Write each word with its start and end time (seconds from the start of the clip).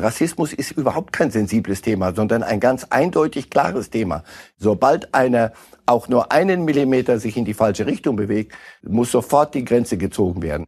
Rassismus 0.00 0.52
ist 0.52 0.72
überhaupt 0.72 1.12
kein 1.12 1.30
sensibles 1.30 1.82
Thema, 1.82 2.14
sondern 2.14 2.42
ein 2.42 2.60
ganz 2.60 2.84
eindeutig 2.84 3.50
klares 3.50 3.90
Thema. 3.90 4.24
Sobald 4.58 5.14
einer 5.14 5.52
auch 5.86 6.08
nur 6.08 6.32
einen 6.32 6.64
Millimeter 6.64 7.18
sich 7.18 7.36
in 7.36 7.44
die 7.44 7.54
falsche 7.54 7.86
Richtung 7.86 8.16
bewegt, 8.16 8.52
muss 8.82 9.10
sofort 9.10 9.54
die 9.54 9.64
Grenze 9.64 9.96
gezogen 9.96 10.42
werden. 10.42 10.66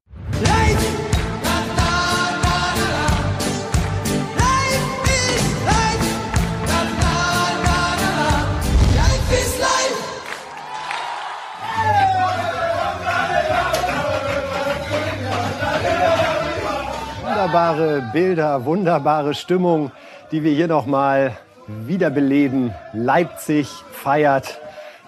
Wunderbare 17.51 18.11
Bilder, 18.13 18.65
wunderbare 18.65 19.35
Stimmung, 19.35 19.91
die 20.31 20.45
wir 20.45 20.53
hier 20.53 20.69
nochmal 20.69 21.37
wiederbeleben. 21.67 22.73
Leipzig 22.93 23.67
feiert 23.91 24.61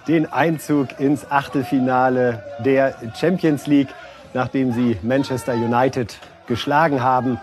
den 0.08 0.26
Einzug 0.26 0.98
ins 0.98 1.30
Achtelfinale 1.30 2.42
der 2.64 2.96
Champions 3.14 3.68
League, 3.68 3.90
nachdem 4.34 4.72
sie 4.72 4.98
Manchester 5.02 5.54
United 5.54 6.18
geschlagen 6.48 7.00
haben. 7.00 7.38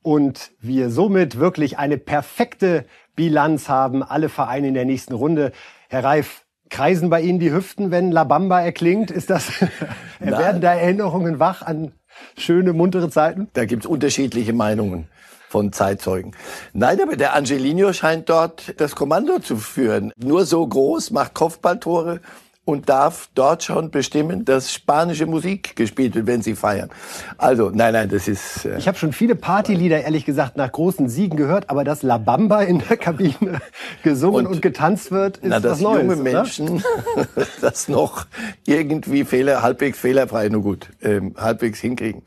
Und 0.00 0.50
wir 0.62 0.88
somit 0.88 1.38
wirklich 1.38 1.78
eine 1.78 1.98
perfekte 1.98 2.86
Bilanz 3.16 3.68
haben. 3.68 4.02
Alle 4.02 4.30
Vereine 4.30 4.68
in 4.68 4.74
der 4.74 4.86
nächsten 4.86 5.12
Runde. 5.12 5.52
Herr 5.90 6.04
Reif, 6.04 6.46
kreisen 6.70 7.10
bei 7.10 7.20
Ihnen 7.20 7.38
die 7.38 7.52
Hüften, 7.52 7.90
wenn 7.90 8.12
La 8.12 8.24
Bamba 8.24 8.62
erklingt? 8.62 9.10
Ist 9.10 9.28
das, 9.28 9.60
werden 10.20 10.62
da 10.62 10.72
Erinnerungen 10.72 11.38
wach 11.38 11.60
an 11.60 11.92
schöne, 12.36 12.72
muntere 12.72 13.10
Zeiten? 13.10 13.48
Da 13.52 13.64
gibt's 13.64 13.86
unterschiedliche 13.86 14.52
Meinungen 14.52 15.08
von 15.48 15.72
Zeitzeugen. 15.72 16.32
Nein, 16.72 17.00
aber 17.00 17.16
der 17.16 17.34
Angelino 17.34 17.92
scheint 17.92 18.28
dort 18.28 18.74
das 18.80 18.94
Kommando 18.94 19.38
zu 19.38 19.56
führen. 19.56 20.12
Nur 20.16 20.44
so 20.44 20.66
groß, 20.66 21.10
macht 21.10 21.34
Kopfballtore 21.34 22.20
und 22.68 22.90
darf 22.90 23.30
dort 23.34 23.64
schon 23.64 23.90
bestimmen, 23.90 24.44
dass 24.44 24.74
spanische 24.74 25.24
Musik 25.24 25.74
gespielt 25.74 26.14
wird, 26.14 26.26
wenn 26.26 26.42
sie 26.42 26.54
feiern. 26.54 26.90
Also, 27.38 27.70
nein, 27.72 27.94
nein, 27.94 28.10
das 28.10 28.28
ist. 28.28 28.66
Äh 28.66 28.76
ich 28.76 28.86
habe 28.86 28.98
schon 28.98 29.14
viele 29.14 29.36
Partylieder, 29.36 30.02
ehrlich 30.02 30.26
gesagt, 30.26 30.58
nach 30.58 30.70
großen 30.70 31.08
Siegen 31.08 31.38
gehört, 31.38 31.70
aber 31.70 31.82
dass 31.82 32.02
La 32.02 32.18
Bamba 32.18 32.60
in 32.60 32.82
der 32.86 32.98
Kabine 32.98 33.62
gesungen 34.02 34.44
und, 34.44 34.56
und 34.56 34.60
getanzt 34.60 35.10
wird, 35.10 35.38
ist 35.38 35.48
na, 35.48 35.60
dass 35.60 35.72
was 35.72 35.80
Neues. 35.80 36.02
junge 36.02 36.16
Menschen 36.16 36.84
das 37.62 37.88
noch 37.88 38.26
irgendwie 38.66 39.24
Fehler, 39.24 39.62
halbwegs 39.62 39.98
fehlerfrei, 39.98 40.50
nur 40.50 40.60
gut, 40.60 40.90
ähm, 41.02 41.34
halbwegs 41.38 41.80
hinkriegen. 41.80 42.20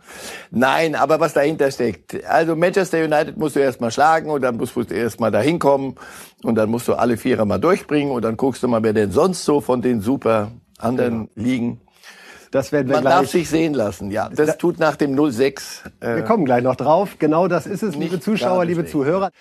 Nein, 0.49 0.95
aber 0.95 1.19
was 1.19 1.33
dahinter 1.33 1.69
steckt. 1.69 2.25
Also 2.25 2.55
Manchester 2.55 3.03
United 3.03 3.37
musst 3.37 3.55
du 3.55 3.59
erst 3.59 3.79
mal 3.79 3.91
schlagen 3.91 4.31
und 4.31 4.41
dann 4.41 4.57
musst 4.57 4.75
du 4.75 4.81
erst 4.81 5.19
mal 5.19 5.29
dahin 5.29 5.59
kommen 5.59 5.97
und 6.43 6.55
dann 6.55 6.69
musst 6.69 6.87
du 6.87 6.93
alle 6.93 7.17
Vierer 7.17 7.45
mal 7.45 7.59
durchbringen 7.59 8.11
und 8.11 8.23
dann 8.23 8.37
guckst 8.37 8.63
du 8.63 8.67
mal, 8.67 8.83
wer 8.83 8.93
denn 8.93 9.11
sonst 9.11 9.45
so 9.45 9.61
von 9.61 9.81
den 9.81 10.01
super 10.01 10.51
anderen 10.79 11.29
genau. 11.33 11.47
Ligen 11.47 11.81
das 12.51 12.73
werden 12.73 12.89
wir 12.89 12.95
Man 12.95 13.03
gleich. 13.03 13.13
darf 13.13 13.27
sich 13.29 13.49
sehen 13.49 13.73
lassen, 13.73 14.11
ja. 14.11 14.29
Das 14.29 14.57
tut 14.57 14.77
nach 14.77 14.97
dem 14.97 15.17
06. 15.31 15.83
Äh, 16.01 16.17
wir 16.17 16.23
kommen 16.23 16.43
gleich 16.43 16.61
noch 16.61 16.75
drauf. 16.75 17.15
Genau 17.17 17.47
das 17.47 17.65
ist 17.65 17.81
es, 17.81 17.95
liebe 17.95 18.19
Zuschauer, 18.19 18.65
liebe 18.65 18.85
Zuhörer. 18.85 19.31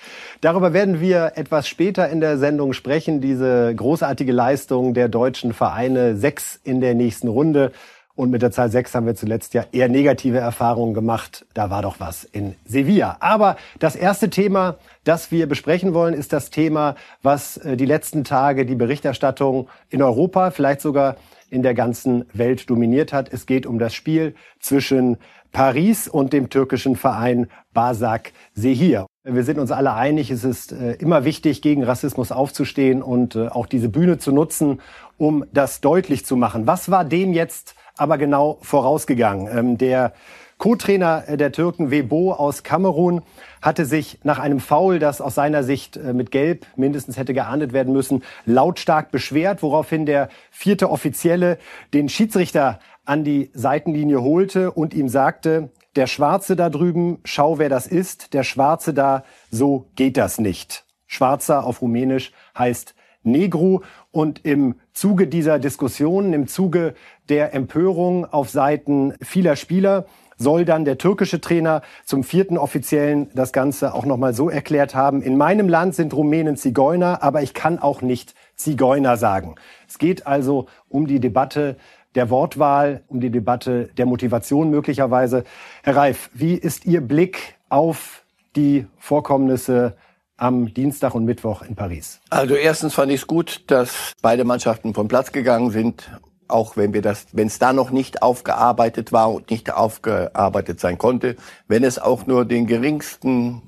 Darüber 0.40 0.72
werden 0.72 1.00
wir 1.00 1.32
etwas 1.34 1.66
später 1.66 2.08
in 2.08 2.20
der 2.20 2.38
Sendung 2.38 2.72
sprechen. 2.72 3.20
Diese 3.20 3.74
großartige 3.74 4.30
Leistung 4.30 4.94
der 4.94 5.08
deutschen 5.08 5.52
Vereine. 5.52 6.16
Sechs 6.16 6.60
in 6.62 6.80
der 6.80 6.94
nächsten 6.94 7.26
Runde. 7.26 7.72
Und 8.20 8.30
mit 8.30 8.42
der 8.42 8.50
Zahl 8.50 8.70
6 8.70 8.94
haben 8.94 9.06
wir 9.06 9.14
zuletzt 9.14 9.54
ja 9.54 9.64
eher 9.72 9.88
negative 9.88 10.36
Erfahrungen 10.36 10.92
gemacht. 10.92 11.46
Da 11.54 11.70
war 11.70 11.80
doch 11.80 12.00
was 12.00 12.24
in 12.24 12.54
Sevilla. 12.66 13.16
Aber 13.20 13.56
das 13.78 13.96
erste 13.96 14.28
Thema, 14.28 14.76
das 15.04 15.30
wir 15.30 15.48
besprechen 15.48 15.94
wollen, 15.94 16.12
ist 16.12 16.34
das 16.34 16.50
Thema, 16.50 16.96
was 17.22 17.56
äh, 17.56 17.78
die 17.78 17.86
letzten 17.86 18.22
Tage 18.22 18.66
die 18.66 18.74
Berichterstattung 18.74 19.68
in 19.88 20.02
Europa, 20.02 20.50
vielleicht 20.50 20.82
sogar 20.82 21.16
in 21.48 21.62
der 21.62 21.72
ganzen 21.72 22.26
Welt 22.34 22.68
dominiert 22.68 23.14
hat. 23.14 23.32
Es 23.32 23.46
geht 23.46 23.64
um 23.64 23.78
das 23.78 23.94
Spiel 23.94 24.34
zwischen 24.60 25.16
Paris 25.50 26.06
und 26.06 26.34
dem 26.34 26.50
türkischen 26.50 26.96
Verein 26.96 27.48
Basak 27.72 28.32
Sehir. 28.52 29.06
Wir 29.24 29.44
sind 29.44 29.58
uns 29.58 29.70
alle 29.70 29.94
einig, 29.94 30.30
es 30.30 30.44
ist 30.44 30.72
äh, 30.72 30.92
immer 30.94 31.24
wichtig, 31.24 31.62
gegen 31.62 31.84
Rassismus 31.84 32.32
aufzustehen 32.32 33.02
und 33.02 33.34
äh, 33.34 33.48
auch 33.48 33.66
diese 33.66 33.88
Bühne 33.88 34.18
zu 34.18 34.30
nutzen, 34.30 34.80
um 35.16 35.44
das 35.52 35.80
deutlich 35.80 36.26
zu 36.26 36.36
machen. 36.36 36.66
Was 36.66 36.90
war 36.90 37.04
dem 37.06 37.32
jetzt 37.32 37.76
aber 38.00 38.16
genau 38.16 38.58
vorausgegangen. 38.62 39.48
Ähm, 39.56 39.78
der 39.78 40.14
Co-Trainer 40.56 41.36
der 41.36 41.52
Türken, 41.52 41.90
Webo 41.90 42.32
aus 42.32 42.62
Kamerun, 42.62 43.22
hatte 43.62 43.84
sich 43.84 44.18
nach 44.24 44.38
einem 44.38 44.60
Foul, 44.60 44.98
das 44.98 45.20
aus 45.20 45.34
seiner 45.34 45.62
Sicht 45.62 45.96
äh, 45.96 46.12
mit 46.12 46.30
Gelb 46.30 46.66
mindestens 46.76 47.18
hätte 47.18 47.34
geahndet 47.34 47.72
werden 47.72 47.92
müssen, 47.92 48.22
lautstark 48.46 49.10
beschwert, 49.10 49.62
woraufhin 49.62 50.06
der 50.06 50.28
vierte 50.50 50.90
Offizielle 50.90 51.58
den 51.92 52.08
Schiedsrichter 52.08 52.80
an 53.04 53.22
die 53.22 53.50
Seitenlinie 53.52 54.22
holte 54.22 54.70
und 54.70 54.94
ihm 54.94 55.08
sagte, 55.08 55.70
der 55.96 56.06
Schwarze 56.06 56.56
da 56.56 56.70
drüben, 56.70 57.18
schau 57.24 57.58
wer 57.58 57.68
das 57.68 57.86
ist, 57.86 58.32
der 58.32 58.44
Schwarze 58.44 58.94
da, 58.94 59.24
so 59.50 59.90
geht 59.96 60.16
das 60.16 60.38
nicht. 60.38 60.84
Schwarzer 61.06 61.64
auf 61.64 61.82
Rumänisch 61.82 62.32
heißt 62.56 62.94
Negru. 63.22 63.80
Und 64.10 64.44
im 64.44 64.76
Zuge 64.92 65.26
dieser 65.26 65.58
Diskussionen, 65.58 66.32
im 66.32 66.46
Zuge 66.48 66.94
der 67.30 67.54
Empörung 67.54 68.26
auf 68.26 68.50
Seiten 68.50 69.14
vieler 69.22 69.56
Spieler, 69.56 70.06
soll 70.36 70.64
dann 70.64 70.84
der 70.84 70.98
türkische 70.98 71.40
Trainer 71.40 71.82
zum 72.04 72.24
vierten 72.24 72.56
Offiziellen 72.56 73.30
das 73.34 73.52
Ganze 73.52 73.94
auch 73.94 74.06
nochmal 74.06 74.32
so 74.32 74.48
erklärt 74.48 74.94
haben. 74.94 75.22
In 75.22 75.36
meinem 75.36 75.68
Land 75.68 75.94
sind 75.94 76.14
Rumänen 76.14 76.56
Zigeuner, 76.56 77.22
aber 77.22 77.42
ich 77.42 77.54
kann 77.54 77.78
auch 77.78 78.00
nicht 78.02 78.34
Zigeuner 78.56 79.16
sagen. 79.16 79.54
Es 79.86 79.98
geht 79.98 80.26
also 80.26 80.66
um 80.88 81.06
die 81.06 81.20
Debatte 81.20 81.76
der 82.14 82.30
Wortwahl, 82.30 83.02
um 83.06 83.20
die 83.20 83.30
Debatte 83.30 83.90
der 83.98 84.06
Motivation 84.06 84.70
möglicherweise. 84.70 85.44
Herr 85.82 85.96
Reif, 85.96 86.30
wie 86.34 86.54
ist 86.54 86.86
Ihr 86.86 87.02
Blick 87.02 87.56
auf 87.68 88.24
die 88.56 88.86
Vorkommnisse 88.98 89.96
am 90.36 90.72
Dienstag 90.72 91.14
und 91.14 91.26
Mittwoch 91.26 91.62
in 91.62 91.76
Paris? 91.76 92.20
Also 92.30 92.54
erstens 92.54 92.94
fand 92.94 93.12
ich 93.12 93.20
es 93.20 93.26
gut, 93.26 93.64
dass 93.66 94.14
beide 94.22 94.44
Mannschaften 94.44 94.94
vom 94.94 95.06
Platz 95.06 95.32
gegangen 95.32 95.70
sind, 95.70 96.10
auch 96.50 96.76
wenn 96.76 96.92
wir 96.92 97.02
das, 97.02 97.26
wenn 97.32 97.46
es 97.46 97.58
da 97.58 97.72
noch 97.72 97.90
nicht 97.90 98.22
aufgearbeitet 98.22 99.12
war 99.12 99.32
und 99.32 99.50
nicht 99.50 99.72
aufgearbeitet 99.72 100.80
sein 100.80 100.98
konnte, 100.98 101.36
wenn 101.68 101.84
es 101.84 101.98
auch 101.98 102.26
nur 102.26 102.44
den 102.44 102.66
geringsten 102.66 103.62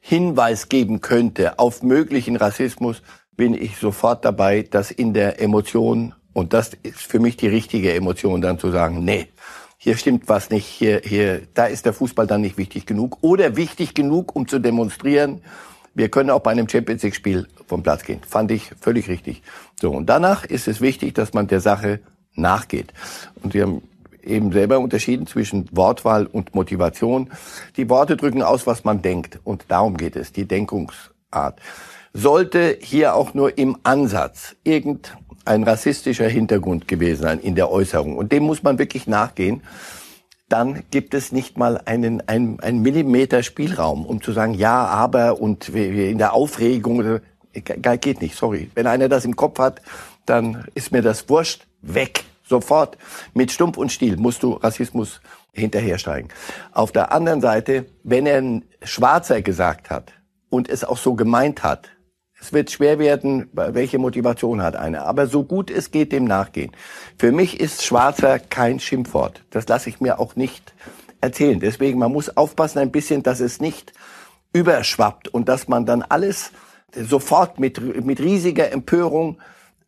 Hinweis 0.00 0.68
geben 0.68 1.00
könnte 1.00 1.58
auf 1.58 1.82
möglichen 1.82 2.36
Rassismus, 2.36 3.02
bin 3.36 3.54
ich 3.54 3.76
sofort 3.76 4.24
dabei, 4.24 4.62
dass 4.62 4.90
in 4.90 5.14
der 5.14 5.40
Emotion 5.40 6.14
und 6.32 6.52
das 6.52 6.70
ist 6.82 7.00
für 7.00 7.18
mich 7.18 7.36
die 7.36 7.48
richtige 7.48 7.92
Emotion, 7.92 8.40
dann 8.40 8.58
zu 8.58 8.70
sagen, 8.70 9.04
nee, 9.04 9.28
hier 9.76 9.96
stimmt 9.96 10.28
was 10.28 10.50
nicht, 10.50 10.66
hier, 10.66 11.00
hier, 11.04 11.42
da 11.54 11.66
ist 11.66 11.86
der 11.86 11.92
Fußball 11.92 12.26
dann 12.26 12.42
nicht 12.42 12.58
wichtig 12.58 12.86
genug 12.86 13.18
oder 13.22 13.56
wichtig 13.56 13.94
genug, 13.94 14.36
um 14.36 14.46
zu 14.46 14.58
demonstrieren, 14.58 15.42
wir 15.94 16.08
können 16.08 16.30
auch 16.30 16.40
bei 16.40 16.52
einem 16.52 16.68
Champions 16.68 17.02
League 17.02 17.14
Spiel 17.14 17.48
vom 17.66 17.82
Platz 17.82 18.04
gehen. 18.04 18.20
Fand 18.26 18.50
ich 18.50 18.70
völlig 18.80 19.08
richtig. 19.08 19.42
So. 19.80 19.90
Und 19.90 20.06
danach 20.06 20.44
ist 20.44 20.68
es 20.68 20.80
wichtig, 20.80 21.14
dass 21.14 21.34
man 21.34 21.46
der 21.48 21.60
Sache 21.60 22.00
nachgeht. 22.34 22.92
Und 23.42 23.54
wir 23.54 23.62
haben 23.62 23.82
eben 24.22 24.52
selber 24.52 24.78
unterschieden 24.78 25.26
zwischen 25.26 25.68
Wortwahl 25.72 26.26
und 26.26 26.54
Motivation. 26.54 27.30
Die 27.76 27.88
Worte 27.88 28.16
drücken 28.16 28.42
aus, 28.42 28.66
was 28.66 28.84
man 28.84 29.02
denkt. 29.02 29.38
Und 29.44 29.64
darum 29.68 29.96
geht 29.96 30.16
es, 30.16 30.32
die 30.32 30.46
Denkungsart. 30.46 31.60
Sollte 32.12 32.78
hier 32.80 33.14
auch 33.14 33.34
nur 33.34 33.56
im 33.56 33.76
Ansatz 33.82 34.56
irgendein 34.64 35.62
rassistischer 35.62 36.28
Hintergrund 36.28 36.88
gewesen 36.88 37.22
sein 37.22 37.40
in 37.40 37.54
der 37.54 37.70
Äußerung, 37.70 38.16
und 38.16 38.32
dem 38.32 38.42
muss 38.42 38.62
man 38.62 38.78
wirklich 38.78 39.06
nachgehen, 39.06 39.62
dann 40.48 40.82
gibt 40.90 41.14
es 41.14 41.30
nicht 41.30 41.56
mal 41.56 41.80
einen, 41.84 42.28
einen, 42.28 42.58
einen 42.58 42.82
Millimeter 42.82 43.44
Spielraum, 43.44 44.04
um 44.04 44.20
zu 44.20 44.32
sagen, 44.32 44.54
ja, 44.54 44.84
aber 44.86 45.40
und 45.40 45.68
in 45.68 46.18
der 46.18 46.32
Aufregung, 46.34 47.20
geht 47.52 48.20
nicht, 48.20 48.34
sorry. 48.34 48.68
Wenn 48.74 48.88
einer 48.88 49.08
das 49.08 49.24
im 49.24 49.36
Kopf 49.36 49.60
hat, 49.60 49.80
dann 50.30 50.64
ist 50.74 50.92
mir 50.92 51.02
das 51.02 51.28
wurscht, 51.28 51.66
weg, 51.82 52.24
sofort. 52.44 52.96
Mit 53.34 53.52
Stumpf 53.52 53.76
und 53.76 53.92
Stiel 53.92 54.16
musst 54.16 54.42
du 54.42 54.52
Rassismus 54.52 55.20
hinterhersteigen. 55.52 56.30
Auf 56.72 56.92
der 56.92 57.12
anderen 57.12 57.40
Seite, 57.40 57.86
wenn 58.04 58.26
er 58.26 58.38
ein 58.38 58.64
Schwarzer 58.82 59.42
gesagt 59.42 59.90
hat 59.90 60.12
und 60.48 60.68
es 60.68 60.84
auch 60.84 60.98
so 60.98 61.14
gemeint 61.14 61.62
hat, 61.62 61.88
es 62.40 62.54
wird 62.54 62.70
schwer 62.70 62.98
werden, 62.98 63.50
welche 63.52 63.98
Motivation 63.98 64.62
hat 64.62 64.74
einer. 64.74 65.04
Aber 65.04 65.26
so 65.26 65.44
gut 65.44 65.70
es 65.70 65.90
geht, 65.90 66.12
dem 66.12 66.24
nachgehen. 66.24 66.72
Für 67.18 67.32
mich 67.32 67.60
ist 67.60 67.84
Schwarzer 67.84 68.38
kein 68.38 68.80
Schimpfwort. 68.80 69.42
Das 69.50 69.68
lasse 69.68 69.90
ich 69.90 70.00
mir 70.00 70.18
auch 70.18 70.36
nicht 70.36 70.72
erzählen. 71.20 71.60
Deswegen, 71.60 71.98
man 71.98 72.12
muss 72.12 72.34
aufpassen 72.36 72.78
ein 72.78 72.90
bisschen, 72.90 73.22
dass 73.22 73.40
es 73.40 73.60
nicht 73.60 73.92
überschwappt 74.54 75.28
und 75.28 75.50
dass 75.50 75.68
man 75.68 75.84
dann 75.84 76.02
alles 76.02 76.52
sofort 76.94 77.60
mit, 77.60 78.04
mit 78.04 78.20
riesiger 78.20 78.72
Empörung 78.72 79.38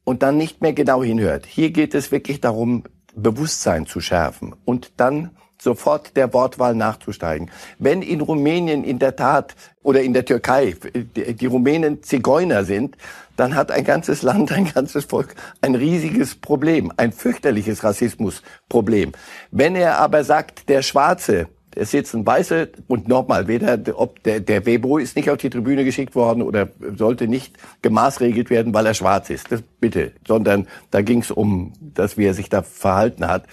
und 0.05 0.23
dann 0.23 0.37
nicht 0.37 0.63
mehr 0.63 0.73
genau 0.73 1.03
hinhört. 1.03 1.47
Hier 1.47 1.71
geht 1.71 1.95
es 1.95 2.11
wirklich 2.13 2.41
darum, 2.41 2.85
Bewusstsein 3.15 3.87
zu 3.87 4.01
schärfen 4.01 4.55
und 4.65 4.93
dann 4.97 5.31
sofort 5.63 6.17
der 6.17 6.33
Wortwahl 6.33 6.75
nachzusteigen. 6.75 7.51
Wenn 7.79 8.03
in 8.03 8.21
Rumänien 8.21 8.83
in 8.83 8.99
der 8.99 9.15
Tat 9.15 9.55
oder 9.83 10.03
in 10.03 10.13
der 10.13 10.25
Türkei 10.25 10.75
die, 10.95 11.47
Rumänen 11.47 12.03
Zigeuner 12.03 12.65
sind, 12.65 12.97
dann 13.37 13.55
hat 13.55 13.71
ein 13.71 13.85
ganzes 13.85 14.23
Land, 14.23 14.51
ein 14.53 14.71
ganzes 14.73 15.05
Volk 15.05 15.35
ein 15.61 15.75
riesiges 15.75 16.35
Problem, 16.35 16.93
ein 16.97 17.13
fürchterliches 17.13 17.85
Rassismusproblem. 17.85 19.13
Wenn 19.51 19.77
er 19.77 19.99
aber 19.99 20.25
sagt, 20.25 20.69
der 20.69 20.83
Schwarze, 20.83 21.49
es 21.75 21.91
sitzen 21.91 22.27
Weiße 22.27 22.71
und 22.89 23.09
nochmal, 23.09 23.49
weder 23.49 23.79
ob 23.95 24.23
der, 24.23 24.41
der 24.41 24.67
Webo 24.67 24.99
ist 24.99 25.17
nicht 25.17 25.31
auf 25.31 25.39
die 25.39 25.51
Tribüne 25.51 25.85
geschickt 25.85 26.15
worden 26.15 26.43
oder 26.43 26.69
sollte 26.97 27.29
nicht 27.29 27.57
gemaßregelt 27.83 28.51
werden, 28.51 28.75
weil 28.75 28.87
er 28.87 28.95
schwarz 28.95 29.31
ist. 29.31 29.51
Das 29.51 29.63
bitte, 29.81 30.13
sondern 30.27 30.67
da 30.91 31.03
ging 31.03 31.21
es 31.21 31.31
um 31.31 31.73
das, 31.81 32.17
wie 32.17 32.27
er 32.27 32.35
sich 32.35 32.49
da 32.49 32.63
verhalten 32.63 33.27
hat. 33.27 33.47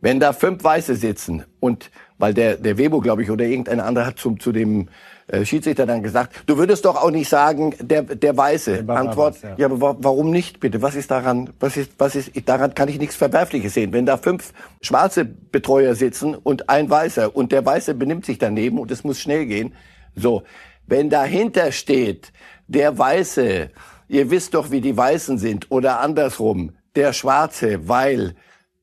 Wenn 0.00 0.20
da 0.20 0.32
fünf 0.32 0.62
Weiße 0.62 0.96
sitzen 0.96 1.44
und 1.60 1.90
weil 2.18 2.34
der, 2.34 2.56
der 2.56 2.78
Webo, 2.78 3.00
glaube 3.00 3.22
ich, 3.22 3.30
oder 3.30 3.44
irgendein 3.44 3.80
anderer 3.80 4.06
hat 4.06 4.18
zum, 4.18 4.38
zu 4.38 4.52
dem 4.52 4.88
äh, 5.26 5.44
Schiedsrichter 5.44 5.86
dann 5.86 6.02
gesagt, 6.02 6.42
du 6.46 6.58
würdest 6.58 6.84
doch 6.84 6.96
auch 6.96 7.10
nicht 7.10 7.28
sagen, 7.28 7.74
der, 7.80 8.02
der 8.02 8.36
Weiße. 8.36 8.84
Der 8.84 8.96
Antwort, 8.96 9.42
ja. 9.42 9.54
ja, 9.56 9.66
aber 9.66 9.96
warum 10.00 10.30
nicht, 10.30 10.60
bitte? 10.60 10.82
Was 10.82 10.94
ist 10.94 11.10
daran, 11.10 11.50
was 11.60 11.76
ist, 11.76 11.92
was 11.98 12.14
ist, 12.14 12.32
daran 12.46 12.74
kann 12.74 12.88
ich 12.88 12.98
nichts 12.98 13.16
Verwerfliches 13.16 13.74
sehen. 13.74 13.92
Wenn 13.92 14.04
da 14.04 14.18
fünf 14.18 14.52
schwarze 14.82 15.24
Betreuer 15.24 15.94
sitzen 15.94 16.34
und 16.34 16.68
ein 16.68 16.90
Weißer 16.90 17.34
und 17.34 17.52
der 17.52 17.64
Weiße 17.64 17.94
benimmt 17.94 18.26
sich 18.26 18.38
daneben 18.38 18.78
und 18.78 18.90
es 18.90 19.04
muss 19.04 19.18
schnell 19.18 19.46
gehen, 19.46 19.74
so. 20.14 20.42
Wenn 20.86 21.08
dahinter 21.08 21.72
steht, 21.72 22.30
der 22.68 22.98
Weiße, 22.98 23.70
ihr 24.08 24.30
wisst 24.30 24.52
doch, 24.52 24.70
wie 24.70 24.82
die 24.82 24.94
Weißen 24.94 25.38
sind, 25.38 25.70
oder 25.70 26.00
andersrum, 26.00 26.72
der 26.94 27.14
Schwarze, 27.14 27.88
weil 27.88 28.34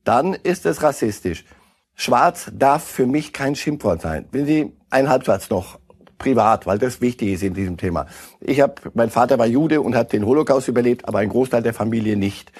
dann 0.04 0.34
ist 0.34 0.66
es 0.66 0.82
rassistisch. 0.82 1.46
Schwarz 1.94 2.52
darf 2.52 2.84
für 2.84 3.06
mich 3.06 3.32
kein 3.32 3.56
Schimpfwort 3.56 4.02
sein. 4.02 4.26
Wenn 4.32 4.48
Sie 4.48 4.72
einen 4.90 5.10
Halbsatz 5.10 5.52
noch 5.52 5.80
privat, 6.22 6.68
weil 6.68 6.78
das 6.78 7.02
wichtig 7.02 7.30
ist 7.34 7.44
in 7.44 7.56
diesem 7.56 7.78
Thema. 7.78 8.06
Ich 8.40 8.62
habe, 8.62 8.76
mein 8.94 9.10
Vater 9.10 9.40
war 9.40 9.48
Jude 9.48 9.82
und 9.82 9.96
hat 9.96 10.14
den 10.14 10.26
Holocaust 10.26 10.68
überlebt, 10.68 11.08
aber 11.08 11.20
ein 11.20 11.30
Großteil 11.30 11.64
der 11.64 11.74
Familie 11.74 12.16
nicht. 12.16 12.52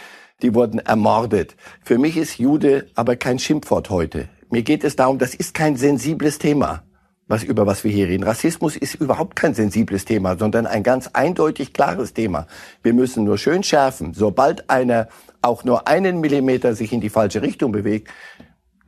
Die 0.42 0.56
wurden 0.56 0.80
ermordet. 0.80 1.56
Für 1.84 2.00
mich 2.00 2.18
ist 2.18 2.40
Jude 2.40 2.88
aber 2.96 3.16
kein 3.16 3.38
Schimpfwort 3.38 3.92
heute. 3.92 4.28
Mir 4.50 4.64
geht 4.64 4.84
es 4.84 4.96
darum, 4.96 5.20
das 5.20 5.36
ist 5.36 5.54
kein 5.54 5.78
sensibles 5.78 6.40
Thema, 6.40 6.82
was 7.28 7.44
über 7.44 7.68
was 7.68 7.84
wir 7.84 7.92
hier 7.92 8.08
reden. 8.08 8.24
Rassismus 8.24 8.76
ist 8.76 8.96
überhaupt 8.96 9.36
kein 9.36 9.54
sensibles 9.54 10.06
Thema, 10.06 10.36
sondern 10.38 10.66
ein 10.66 10.82
ganz 10.82 11.08
eindeutig 11.14 11.72
klares 11.72 12.14
Thema. 12.14 12.48
Wir 12.82 12.94
müssen 12.94 13.24
nur 13.24 13.38
schön 13.38 13.62
schärfen. 13.62 14.16
Sobald 14.16 14.72
einer 14.72 15.08
auch 15.44 15.64
nur 15.64 15.88
einen 15.88 16.20
Millimeter 16.20 16.74
sich 16.74 16.92
in 16.92 17.02
die 17.02 17.10
falsche 17.10 17.44
Richtung 17.44 17.72
bewegt, 17.72 18.10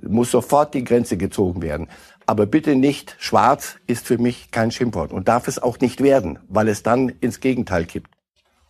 muss 0.07 0.31
sofort 0.31 0.73
die 0.73 0.83
Grenze 0.83 1.17
gezogen 1.17 1.61
werden. 1.61 1.87
Aber 2.25 2.45
bitte 2.45 2.75
nicht, 2.75 3.15
schwarz 3.19 3.77
ist 3.87 4.05
für 4.05 4.17
mich 4.17 4.51
kein 4.51 4.71
Schimpfwort 4.71 5.13
und 5.13 5.27
darf 5.27 5.47
es 5.47 5.61
auch 5.61 5.79
nicht 5.79 6.01
werden, 6.01 6.39
weil 6.47 6.67
es 6.67 6.83
dann 6.83 7.09
ins 7.09 7.39
Gegenteil 7.39 7.85
kippt. 7.85 8.09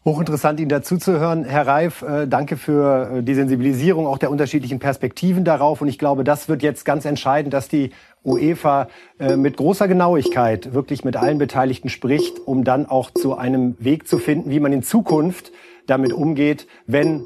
Hochinteressant, 0.06 0.60
Ihnen 0.60 0.68
dazuzuhören. 0.68 1.46
Herr 1.46 1.66
Reif, 1.66 2.02
äh, 2.02 2.28
danke 2.28 2.58
für 2.58 3.20
äh, 3.20 3.24
die 3.24 3.36
Sensibilisierung 3.36 4.06
auch 4.06 4.18
der 4.18 4.32
unterschiedlichen 4.32 4.80
Perspektiven 4.80 5.46
darauf. 5.46 5.80
Und 5.80 5.88
ich 5.88 5.98
glaube, 5.98 6.26
das 6.26 6.50
wird 6.50 6.62
jetzt 6.62 6.84
ganz 6.84 7.06
entscheidend, 7.06 7.54
dass 7.54 7.70
die 7.70 7.92
UEFA 8.26 8.90
äh, 9.18 9.38
mit 9.38 9.56
großer 9.56 9.88
Genauigkeit 9.88 10.74
wirklich 10.74 11.06
mit 11.06 11.16
allen 11.16 11.38
Beteiligten 11.38 11.88
spricht, 11.88 12.40
um 12.46 12.66
dann 12.66 12.86
auch 12.86 13.12
zu 13.12 13.38
einem 13.38 13.78
Weg 13.80 14.06
zu 14.06 14.18
finden, 14.18 14.50
wie 14.50 14.60
man 14.60 14.74
in 14.74 14.84
Zukunft 14.84 15.54
damit 15.88 16.12
umgeht, 16.12 16.68
wenn 16.86 17.26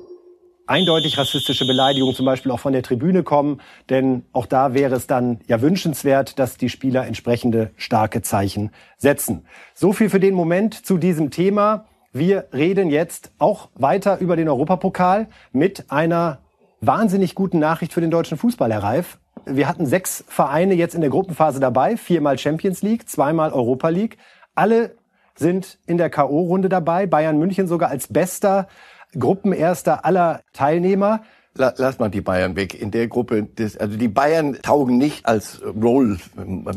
eindeutig 0.68 1.18
rassistische 1.18 1.66
Beleidigungen 1.66 2.16
zum 2.16 2.26
Beispiel 2.26 2.52
auch 2.52 2.60
von 2.60 2.74
der 2.74 2.84
Tribüne 2.84 3.24
kommen. 3.24 3.62
Denn 3.90 4.24
auch 4.34 4.46
da 4.46 4.74
wäre 4.74 4.96
es 4.96 5.08
dann 5.08 5.40
ja 5.48 5.62
wünschenswert, 5.62 6.38
dass 6.40 6.58
die 6.58 6.70
Spieler 6.70 7.08
entsprechende 7.08 7.72
starke 7.78 8.22
Zeichen 8.22 8.72
setzen. 8.98 9.46
So 9.74 9.94
viel 9.94 10.10
für 10.10 10.20
den 10.20 10.34
Moment 10.34 10.86
zu 10.86 10.98
diesem 10.98 11.32
Thema. 11.32 11.86
Wir 12.14 12.48
reden 12.54 12.90
jetzt 12.90 13.32
auch 13.40 13.70
weiter 13.76 14.20
über 14.20 14.36
den 14.36 14.50
Europapokal 14.50 15.28
mit 15.52 15.92
einer 15.92 16.40
wahnsinnig 16.82 17.36
guten 17.36 17.60
Nachricht 17.60 17.94
für 17.94 18.02
den 18.02 18.12
deutschen 18.12 18.38
Fußball, 18.38 18.72
Herr 18.72 18.84
Reif. 18.84 19.18
Wir 19.46 19.68
hatten 19.68 19.86
sechs 19.86 20.24
Vereine 20.28 20.74
jetzt 20.74 20.96
in 20.96 21.02
der 21.02 21.10
Gruppenphase 21.10 21.60
dabei, 21.60 21.96
viermal 21.96 22.38
Champions 22.38 22.82
League, 22.82 23.08
zweimal 23.10 23.52
Europa 23.54 23.90
League. 23.90 24.18
Alle 24.56 24.96
sind 25.36 25.78
in 25.86 25.98
der 25.98 26.10
K.O.-Runde 26.10 26.68
dabei. 26.68 27.06
Bayern 27.06 27.38
München 27.38 27.68
sogar 27.68 27.90
als 27.90 28.08
bester 28.08 28.68
Gruppenerster 29.18 30.06
aller 30.06 30.42
Teilnehmer. 30.54 31.22
Lass 31.56 31.98
mal 31.98 32.10
die 32.10 32.22
Bayern 32.22 32.56
weg. 32.56 32.80
In 32.80 32.92
der 32.92 33.08
Gruppe, 33.08 33.44
des, 33.44 33.78
also 33.78 33.98
die 33.98 34.08
Bayern 34.08 34.60
taugen 34.62 34.98
nicht 34.98 35.26
als 35.26 35.60
Roll, 35.64 36.20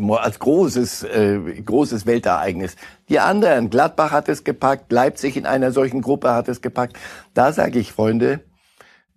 als 0.08 0.38
großes, 0.38 1.02
äh, 1.04 1.38
großes 1.64 2.06
Weltereignis. 2.06 2.76
Die 3.10 3.20
anderen, 3.20 3.68
Gladbach 3.68 4.10
hat 4.10 4.30
es 4.30 4.42
gepackt, 4.42 4.90
Leipzig 4.90 5.36
in 5.36 5.44
einer 5.44 5.72
solchen 5.72 6.00
Gruppe 6.00 6.32
hat 6.32 6.48
es 6.48 6.62
gepackt. 6.62 6.96
Da 7.34 7.52
sage 7.52 7.78
ich, 7.78 7.92
Freunde, 7.92 8.40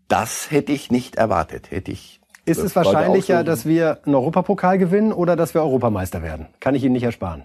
das 0.10 0.52
hätte 0.52 0.74
ich 0.74 0.92
nicht 0.92 1.16
erwartet, 1.16 1.72
hätte 1.72 1.92
ich. 1.92 2.20
Ist 2.46 2.60
es 2.60 2.76
wahrscheinlicher, 2.76 3.46
dass 3.46 3.66
wir 3.66 4.00
einen 4.06 4.16
Europapokal 4.16 4.78
gewinnen 4.78 5.14
oder 5.14 5.38
dass 5.38 5.54
wir 5.54 5.62
Europameister 5.62 6.22
werden? 6.22 6.48
Kann 6.60 6.76
ich 6.76 6.84
Ihnen 6.84 6.92
nicht 6.92 7.04
ersparen. 7.04 7.44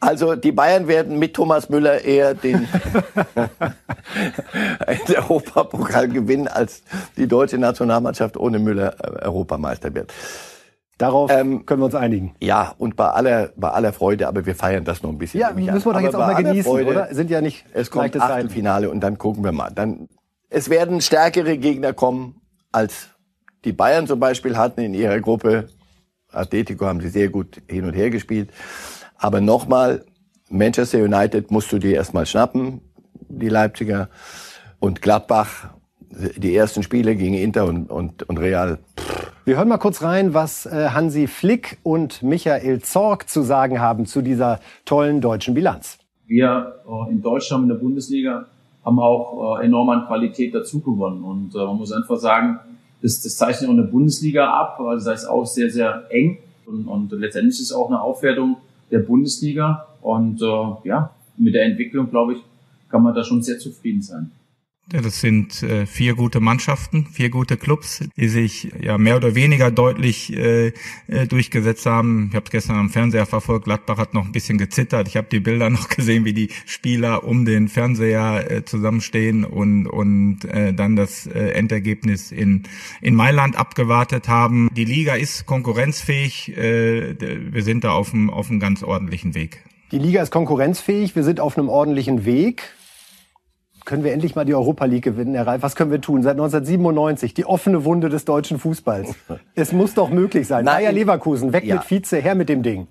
Also 0.00 0.34
die 0.34 0.52
Bayern 0.52 0.88
werden 0.88 1.18
mit 1.18 1.34
Thomas 1.34 1.68
Müller 1.68 2.04
eher 2.04 2.34
den 2.34 2.68
Europapokal 5.16 6.08
gewinnen, 6.08 6.48
als 6.48 6.82
die 7.16 7.26
deutsche 7.26 7.58
Nationalmannschaft 7.58 8.36
ohne 8.36 8.58
Müller 8.58 8.96
äh, 9.00 9.24
Europameister 9.24 9.94
wird. 9.94 10.12
Darauf 10.98 11.30
ähm, 11.32 11.66
können 11.66 11.80
wir 11.80 11.86
uns 11.86 11.94
einigen. 11.94 12.36
Ja, 12.40 12.74
und 12.78 12.94
bei 12.94 13.08
aller, 13.08 13.50
bei 13.56 13.70
aller 13.70 13.92
Freude, 13.92 14.28
aber 14.28 14.46
wir 14.46 14.54
feiern 14.54 14.84
das 14.84 15.02
noch 15.02 15.10
ein 15.10 15.18
bisschen. 15.18 15.40
Ja, 15.40 15.52
müssen 15.52 15.86
wir 15.86 15.92
doch 15.92 16.00
jetzt 16.00 16.14
auch 16.14 16.20
mal 16.20 16.34
genießen, 16.34 16.70
Freude, 16.70 16.90
oder? 16.90 17.14
Sind 17.14 17.30
ja 17.30 17.40
nicht 17.40 17.64
Es 17.72 17.90
kommt 17.90 18.16
Achtelfinale 18.16 18.88
und 18.90 19.00
dann 19.00 19.18
gucken 19.18 19.42
wir 19.42 19.50
mal. 19.50 19.70
Dann, 19.70 20.08
es 20.50 20.70
werden 20.70 21.00
stärkere 21.00 21.58
Gegner 21.58 21.92
kommen, 21.92 22.40
als 22.70 23.08
die 23.64 23.72
Bayern 23.72 24.06
zum 24.06 24.20
Beispiel 24.20 24.56
hatten 24.56 24.82
in 24.82 24.94
ihrer 24.94 25.20
Gruppe. 25.20 25.68
Atletico 26.30 26.86
haben 26.86 27.00
sie 27.00 27.08
sehr 27.08 27.28
gut 27.28 27.60
hin 27.68 27.84
und 27.84 27.94
her 27.94 28.10
gespielt. 28.10 28.50
Aber 29.24 29.40
nochmal, 29.40 30.04
Manchester 30.50 30.98
United 30.98 31.50
musst 31.50 31.72
du 31.72 31.78
dir 31.78 31.94
erstmal 31.94 32.26
schnappen, 32.26 32.82
die 33.30 33.48
Leipziger. 33.48 34.10
Und 34.80 35.00
Gladbach, 35.00 35.70
die 36.36 36.54
ersten 36.54 36.82
Spiele 36.82 37.16
gegen 37.16 37.32
Inter 37.32 37.64
und, 37.64 37.90
und, 37.90 38.28
und 38.28 38.36
Real. 38.36 38.80
Wir 39.46 39.56
hören 39.56 39.68
mal 39.68 39.78
kurz 39.78 40.02
rein, 40.02 40.34
was 40.34 40.66
äh, 40.66 40.90
Hansi 40.90 41.26
Flick 41.26 41.78
und 41.82 42.22
Michael 42.22 42.82
Zorg 42.82 43.30
zu 43.30 43.40
sagen 43.40 43.80
haben 43.80 44.04
zu 44.04 44.20
dieser 44.20 44.60
tollen 44.84 45.22
deutschen 45.22 45.54
Bilanz. 45.54 45.96
Wir 46.26 46.82
äh, 46.86 47.10
in 47.10 47.22
Deutschland 47.22 47.62
in 47.62 47.70
der 47.70 47.76
Bundesliga 47.76 48.44
haben 48.84 48.98
auch 48.98 49.58
äh, 49.58 49.64
enorm 49.64 49.88
an 49.88 50.06
Qualität 50.06 50.54
dazu 50.54 50.82
gewonnen. 50.82 51.24
Und 51.24 51.54
man 51.54 51.76
muss 51.78 51.92
einfach 51.92 52.18
sagen, 52.18 52.60
das, 53.00 53.22
das 53.22 53.38
zeichnet 53.38 53.70
auch 53.70 53.72
eine 53.72 53.84
Bundesliga 53.84 54.50
ab. 54.50 54.78
Also 54.80 55.08
das 55.08 55.22
ist 55.22 55.28
auch 55.28 55.46
sehr, 55.46 55.70
sehr 55.70 56.08
eng. 56.10 56.40
Und, 56.66 56.86
und 56.86 57.10
letztendlich 57.12 57.54
ist 57.54 57.70
es 57.70 57.72
auch 57.72 57.88
eine 57.88 58.02
Aufwertung 58.02 58.58
der 58.94 59.00
Bundesliga. 59.00 59.88
Und 60.00 60.40
äh, 60.40 60.88
ja, 60.88 61.10
mit 61.36 61.54
der 61.54 61.64
Entwicklung, 61.64 62.08
glaube 62.08 62.34
ich, 62.34 62.38
kann 62.88 63.02
man 63.02 63.14
da 63.14 63.24
schon 63.24 63.42
sehr 63.42 63.58
zufrieden 63.58 64.00
sein. 64.00 64.30
Das 64.88 65.20
sind 65.20 65.62
äh, 65.62 65.86
vier 65.86 66.14
gute 66.14 66.40
Mannschaften, 66.40 67.06
vier 67.10 67.30
gute 67.30 67.56
Clubs, 67.56 68.04
die 68.16 68.28
sich 68.28 68.70
ja 68.82 68.98
mehr 68.98 69.16
oder 69.16 69.34
weniger 69.34 69.70
deutlich 69.70 70.36
äh, 70.36 70.72
äh, 71.08 71.26
durchgesetzt 71.26 71.86
haben. 71.86 72.28
Ich 72.28 72.36
habe 72.36 72.44
es 72.44 72.50
gestern 72.50 72.76
am 72.76 72.90
Fernseher 72.90 73.24
verfolgt. 73.24 73.64
Gladbach 73.64 73.96
hat 73.96 74.12
noch 74.12 74.26
ein 74.26 74.32
bisschen 74.32 74.58
gezittert. 74.58 75.08
Ich 75.08 75.16
habe 75.16 75.26
die 75.30 75.40
Bilder 75.40 75.70
noch 75.70 75.88
gesehen, 75.88 76.26
wie 76.26 76.34
die 76.34 76.50
Spieler 76.66 77.24
um 77.24 77.46
den 77.46 77.68
Fernseher 77.68 78.50
äh, 78.50 78.64
zusammenstehen 78.66 79.44
und 79.44 79.86
und 79.86 80.44
äh, 80.44 80.74
dann 80.74 80.96
das 80.96 81.26
äh, 81.26 81.52
Endergebnis 81.52 82.30
in 82.30 82.64
in 83.00 83.14
Mailand 83.14 83.56
abgewartet 83.56 84.28
haben. 84.28 84.68
Die 84.76 84.84
Liga 84.84 85.14
ist 85.14 85.46
konkurrenzfähig. 85.46 86.54
Äh, 86.58 87.16
wir 87.52 87.62
sind 87.62 87.84
da 87.84 87.92
auf 87.92 88.12
einem 88.12 88.28
auf 88.28 88.50
einem 88.50 88.60
ganz 88.60 88.82
ordentlichen 88.82 89.34
Weg. 89.34 89.64
Die 89.92 89.98
Liga 89.98 90.22
ist 90.22 90.30
konkurrenzfähig. 90.30 91.16
Wir 91.16 91.24
sind 91.24 91.40
auf 91.40 91.56
einem 91.56 91.70
ordentlichen 91.70 92.26
Weg 92.26 92.74
können 93.84 94.04
wir 94.04 94.12
endlich 94.12 94.34
mal 94.34 94.44
die 94.44 94.54
Europa 94.54 94.84
League 94.86 95.04
gewinnen, 95.04 95.34
Herr 95.34 95.46
Reif? 95.46 95.62
Was 95.62 95.76
können 95.76 95.90
wir 95.90 96.00
tun? 96.00 96.22
Seit 96.22 96.32
1997, 96.32 97.34
die 97.34 97.44
offene 97.44 97.84
Wunde 97.84 98.08
des 98.08 98.24
deutschen 98.24 98.58
Fußballs. 98.58 99.14
es 99.54 99.72
muss 99.72 99.94
doch 99.94 100.10
möglich 100.10 100.46
sein. 100.46 100.64
Nein, 100.64 100.84
Bayer 100.84 100.92
Leverkusen, 100.92 101.52
weg 101.52 101.64
ja. 101.64 101.76
mit 101.76 101.84
Vize, 101.84 102.18
her 102.18 102.34
mit 102.34 102.48
dem 102.48 102.62
Ding. 102.62 102.88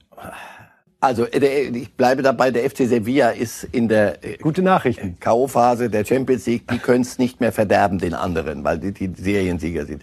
Also 1.03 1.27
ich 1.27 1.91
bleibe 1.95 2.22
dabei, 2.22 2.51
der 2.51 2.63
FC 2.69 2.88
Sevilla 2.88 3.31
ist 3.31 3.65
in 3.74 3.89
der 3.89 4.24
äh, 4.24 4.38
gute 4.38 4.62
Nachrichten 4.62 5.17
K.O.-Phase 5.19 5.89
der 5.89 6.05
Champions 6.05 6.45
League. 6.45 6.65
Die 6.69 6.77
können 6.77 7.01
es 7.01 7.19
nicht 7.19 7.41
mehr 7.41 7.51
verderben 7.51 8.00
den 8.00 8.13
anderen, 8.13 8.63
weil 8.63 8.79
die, 8.79 8.93
die 8.93 9.12
Seriensieger 9.13 9.86
sind. 9.86 10.01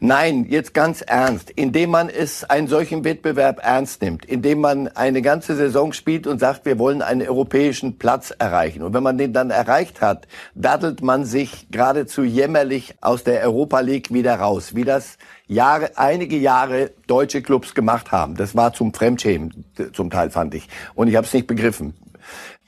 Nein, 0.00 0.46
jetzt 0.48 0.72
ganz 0.72 1.02
ernst, 1.02 1.50
indem 1.50 1.90
man 1.90 2.08
es 2.08 2.44
einen 2.44 2.66
solchen 2.66 3.04
Wettbewerb 3.04 3.60
ernst 3.62 4.00
nimmt, 4.00 4.24
indem 4.24 4.62
man 4.62 4.88
eine 4.88 5.20
ganze 5.20 5.54
Saison 5.54 5.92
spielt 5.92 6.26
und 6.26 6.38
sagt, 6.38 6.64
wir 6.64 6.78
wollen 6.78 7.02
einen 7.02 7.28
europäischen 7.28 7.98
Platz 7.98 8.32
erreichen. 8.38 8.80
Und 8.80 8.94
wenn 8.94 9.02
man 9.02 9.18
den 9.18 9.34
dann 9.34 9.50
erreicht 9.50 10.00
hat, 10.00 10.28
daddelt 10.54 11.02
man 11.02 11.26
sich 11.26 11.66
geradezu 11.70 12.24
jämmerlich 12.24 12.94
aus 13.02 13.22
der 13.22 13.42
Europa 13.42 13.80
League 13.80 14.14
wieder 14.14 14.36
raus, 14.36 14.74
wie 14.74 14.84
das 14.84 15.18
Jahre, 15.48 15.96
einige 15.96 16.36
Jahre 16.36 16.92
deutsche 17.06 17.42
Clubs 17.42 17.74
gemacht 17.74 18.12
haben. 18.12 18.36
Das 18.36 18.54
war 18.54 18.72
zum 18.74 18.92
Fremdschämen 18.92 19.64
zum 19.92 20.10
Teil, 20.10 20.30
fand 20.30 20.54
ich. 20.54 20.68
Und 20.94 21.08
ich 21.08 21.16
habe 21.16 21.26
es 21.26 21.32
nicht 21.32 21.46
begriffen. 21.46 21.94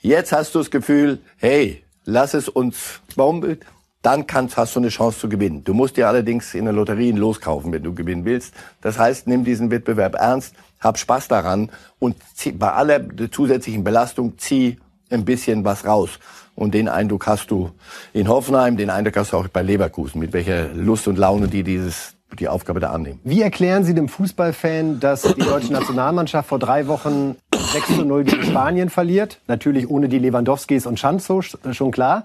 Jetzt 0.01 0.31
hast 0.31 0.55
du 0.55 0.59
das 0.59 0.71
Gefühl, 0.71 1.19
hey, 1.37 1.83
lass 2.05 2.33
es 2.33 2.49
uns 2.49 3.01
bomben, 3.15 3.59
dann 4.01 4.25
kannst, 4.25 4.57
hast 4.57 4.75
du 4.75 4.79
eine 4.79 4.89
Chance 4.89 5.19
zu 5.19 5.29
gewinnen. 5.29 5.63
Du 5.63 5.75
musst 5.75 5.95
dir 5.95 6.07
allerdings 6.07 6.55
in 6.55 6.65
der 6.65 6.73
Lotterie 6.73 7.11
loskaufen, 7.11 7.71
wenn 7.71 7.83
du 7.83 7.93
gewinnen 7.93 8.25
willst. 8.25 8.55
Das 8.81 8.97
heißt, 8.97 9.27
nimm 9.27 9.43
diesen 9.43 9.69
Wettbewerb 9.69 10.15
ernst, 10.15 10.55
hab 10.79 10.97
Spaß 10.97 11.27
daran 11.27 11.69
und 11.99 12.15
zieh, 12.33 12.51
bei 12.51 12.71
aller 12.71 12.99
zusätzlichen 13.29 13.83
Belastung 13.83 14.39
zieh 14.39 14.79
ein 15.11 15.23
bisschen 15.23 15.63
was 15.63 15.85
raus. 15.85 16.19
Und 16.55 16.73
den 16.73 16.87
Eindruck 16.87 17.27
hast 17.27 17.51
du 17.51 17.71
in 18.13 18.27
Hoffenheim, 18.27 18.75
den 18.75 18.89
Eindruck 18.89 19.17
hast 19.17 19.33
du 19.33 19.37
auch 19.37 19.47
bei 19.47 19.61
Leverkusen, 19.61 20.19
mit 20.19 20.33
welcher 20.33 20.69
Lust 20.73 21.07
und 21.07 21.17
Laune 21.17 21.47
die 21.47 21.63
dieses 21.63 22.15
die 22.39 22.47
Aufgabe 22.47 22.79
da 22.79 22.91
annehmen. 22.91 23.19
Wie 23.23 23.41
erklären 23.41 23.83
Sie 23.83 23.93
dem 23.93 24.07
Fußballfan, 24.07 24.99
dass 24.99 25.21
die 25.23 25.41
deutsche 25.41 25.73
Nationalmannschaft 25.73 26.49
vor 26.49 26.59
drei 26.59 26.87
Wochen 26.87 27.35
6 27.53 27.95
zu 27.95 28.05
0 28.05 28.23
gegen 28.23 28.43
Spanien 28.43 28.89
verliert? 28.89 29.39
Natürlich 29.47 29.89
ohne 29.89 30.09
die 30.09 30.19
Lewandowskis 30.19 30.85
und 30.85 30.99
Schanzo, 30.99 31.41
schon 31.41 31.91
klar. 31.91 32.23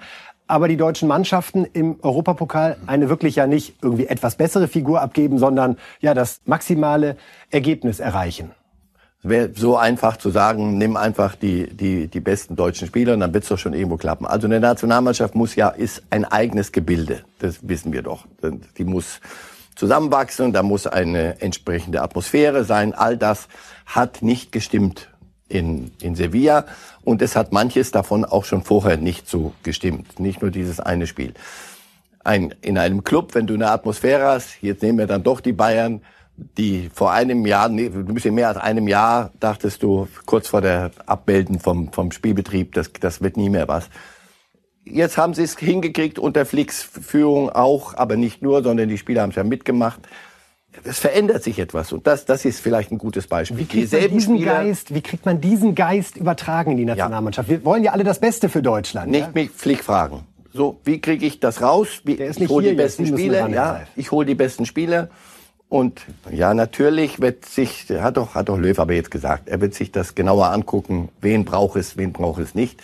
Aber 0.49 0.69
die 0.69 0.77
deutschen 0.77 1.09
Mannschaften 1.09 1.65
im 1.65 1.97
Europapokal 2.03 2.77
eine 2.87 3.09
wirklich 3.09 3.37
ja 3.37 3.47
nicht 3.47 3.77
irgendwie 3.83 4.07
etwas 4.07 4.37
bessere 4.37 4.69
Figur 4.69 5.01
abgeben, 5.01 5.39
sondern 5.39 5.77
ja 6.01 6.15
das 6.15 6.41
maximale 6.45 7.17
Ergebnis 7.51 7.99
erreichen. 7.99 8.53
Wäre 9.23 9.51
so 9.57 9.77
einfach 9.77 10.19
zu 10.19 10.31
sagen, 10.31 10.79
nimm 10.79 10.97
einfach 10.97 11.35
die, 11.35 11.67
die, 11.67 12.07
die 12.07 12.21
besten 12.21 12.55
deutschen 12.55 12.87
Spieler 12.87 13.15
und 13.15 13.21
dann 13.21 13.35
wird's 13.35 13.49
doch 13.49 13.59
schon 13.59 13.75
irgendwo 13.75 13.97
klappen. 13.97 14.25
Also 14.25 14.47
eine 14.47 14.61
Nationalmannschaft 14.61 15.35
muss 15.35 15.57
ja, 15.57 15.69
ist 15.69 16.05
ein 16.11 16.25
eigenes 16.25 16.71
Gebilde. 16.71 17.25
Das 17.41 17.59
wissen 17.69 17.93
wir 17.93 18.03
doch. 18.03 18.27
Die 18.79 18.85
muss 18.85 19.21
zusammenwachsen, 19.77 20.53
da 20.53 20.63
muss 20.63 20.87
eine 20.87 21.41
entsprechende 21.41 22.03
Atmosphäre 22.03 22.65
sein. 22.65 22.93
All 22.95 23.17
das 23.17 23.49
hat 23.85 24.23
nicht 24.23 24.51
gestimmt 24.51 25.09
in, 25.49 25.93
in 26.01 26.17
Sevilla 26.17 26.65
und 27.05 27.23
es 27.23 27.37
hat 27.37 27.53
manches 27.53 27.93
davon 27.93 28.25
auch 28.25 28.45
schon 28.45 28.65
vorher 28.65 28.97
nicht 28.97 29.29
so 29.29 29.53
gestimmt. 29.63 30.19
Nicht 30.19 30.43
nur 30.43 30.51
dieses 30.51 30.81
eine 30.81 31.07
Spiel. 31.07 31.35
Ein, 32.25 32.55
in 32.61 32.77
einem 32.79 33.05
Club, 33.05 33.35
wenn 33.35 33.47
du 33.47 33.55
eine 33.55 33.71
Atmosphäre 33.71 34.27
hast, 34.27 34.61
jetzt 34.63 34.83
nehmen 34.83 34.99
wir 34.99 35.07
dann 35.07 35.23
doch 35.23 35.41
die 35.41 35.53
Bayern, 35.53 36.01
die 36.59 36.91
vor 36.93 37.13
einem 37.13 37.47
Jahr, 37.47 37.69
nee, 37.69 37.87
ein 37.87 38.07
bisschen 38.07 38.35
mehr 38.35 38.49
als 38.49 38.59
einem 38.59 38.89
Jahr, 38.89 39.31
dachtest 39.41 39.83
du 39.83 40.09
kurz 40.27 40.49
vor 40.49 40.61
der 40.61 40.91
Abmelden 41.07 41.61
vom, 41.61 41.93
vom 41.93 42.11
Spielbetrieb, 42.11 42.75
das, 42.75 42.91
das 43.01 43.23
wird 43.23 43.37
nie 43.37 43.49
mehr 43.49 43.69
was. 43.69 43.89
Jetzt 44.89 45.19
haben 45.19 45.35
sie 45.35 45.43
es 45.43 45.59
hingekriegt 45.59 46.19
unter 46.19 46.47
Flicks 46.47 46.83
Führung 46.83 47.51
auch, 47.51 47.95
aber 47.95 48.17
nicht 48.17 48.41
nur, 48.41 48.63
sondern 48.63 48.89
die 48.89 48.99
Spieler 48.99 49.23
haben 49.23 49.31
es 49.31 49.37
ja 49.37 49.43
mitgemacht. 49.43 50.01
Es 50.85 50.99
verändert 50.99 51.43
sich 51.43 51.59
etwas 51.59 51.93
und 51.93 52.07
das, 52.07 52.25
das 52.25 52.45
ist 52.45 52.61
vielleicht 52.61 52.93
ein 52.93 52.99
gutes 52.99 53.27
Beispiel. 53.27 53.59
Wie 53.59 53.65
kriegt, 53.65 53.93
man 53.93 54.11
diesen 54.11 54.37
Spieler, 54.37 54.55
Geist, 54.55 54.95
wie 54.95 55.01
kriegt 55.01 55.27
man 55.27 55.41
diesen 55.41 55.75
Geist 55.75 56.17
übertragen 56.17 56.73
in 56.73 56.77
die 56.77 56.85
Nationalmannschaft? 56.85 57.49
Ja. 57.49 57.57
Wir 57.57 57.65
wollen 57.65 57.83
ja 57.83 57.93
alle 57.93 58.05
das 58.05 58.21
Beste 58.21 58.49
für 58.49 58.63
Deutschland. 58.63 59.11
Nicht 59.11 59.23
ja? 59.23 59.31
mich 59.33 59.51
Flick 59.51 59.83
fragen. 59.83 60.25
So, 60.53 60.79
wie 60.85 61.01
kriege 61.01 61.27
ich 61.27 61.41
das 61.41 61.63
raus? 61.63 62.03
Wie, 62.05 62.15
ich 62.15 62.49
hole 62.49 62.71
die 62.71 62.77
besten 62.77 63.07
Spieler. 63.07 63.49
Ja, 63.49 63.83
ich 63.97 64.11
hole 64.13 64.27
die 64.27 64.35
besten 64.35 64.67
Spieler. 64.67 65.09
Und 65.69 66.03
ja, 66.31 66.55
natürlich 66.55 67.21
wird 67.21 67.45
sich, 67.45 67.87
hat 67.91 68.17
doch, 68.17 68.35
hat 68.35 68.49
doch 68.49 68.57
Löw 68.57 68.79
aber 68.79 68.95
jetzt 68.95 69.11
gesagt, 69.11 69.49
er 69.49 69.61
wird 69.61 69.75
sich 69.75 69.91
das 69.91 70.15
genauer 70.15 70.51
angucken, 70.53 71.09
wen 71.21 71.45
braucht 71.45 71.77
es, 71.77 71.97
wen 71.97 72.13
braucht 72.13 72.41
es 72.41 72.55
nicht. 72.55 72.81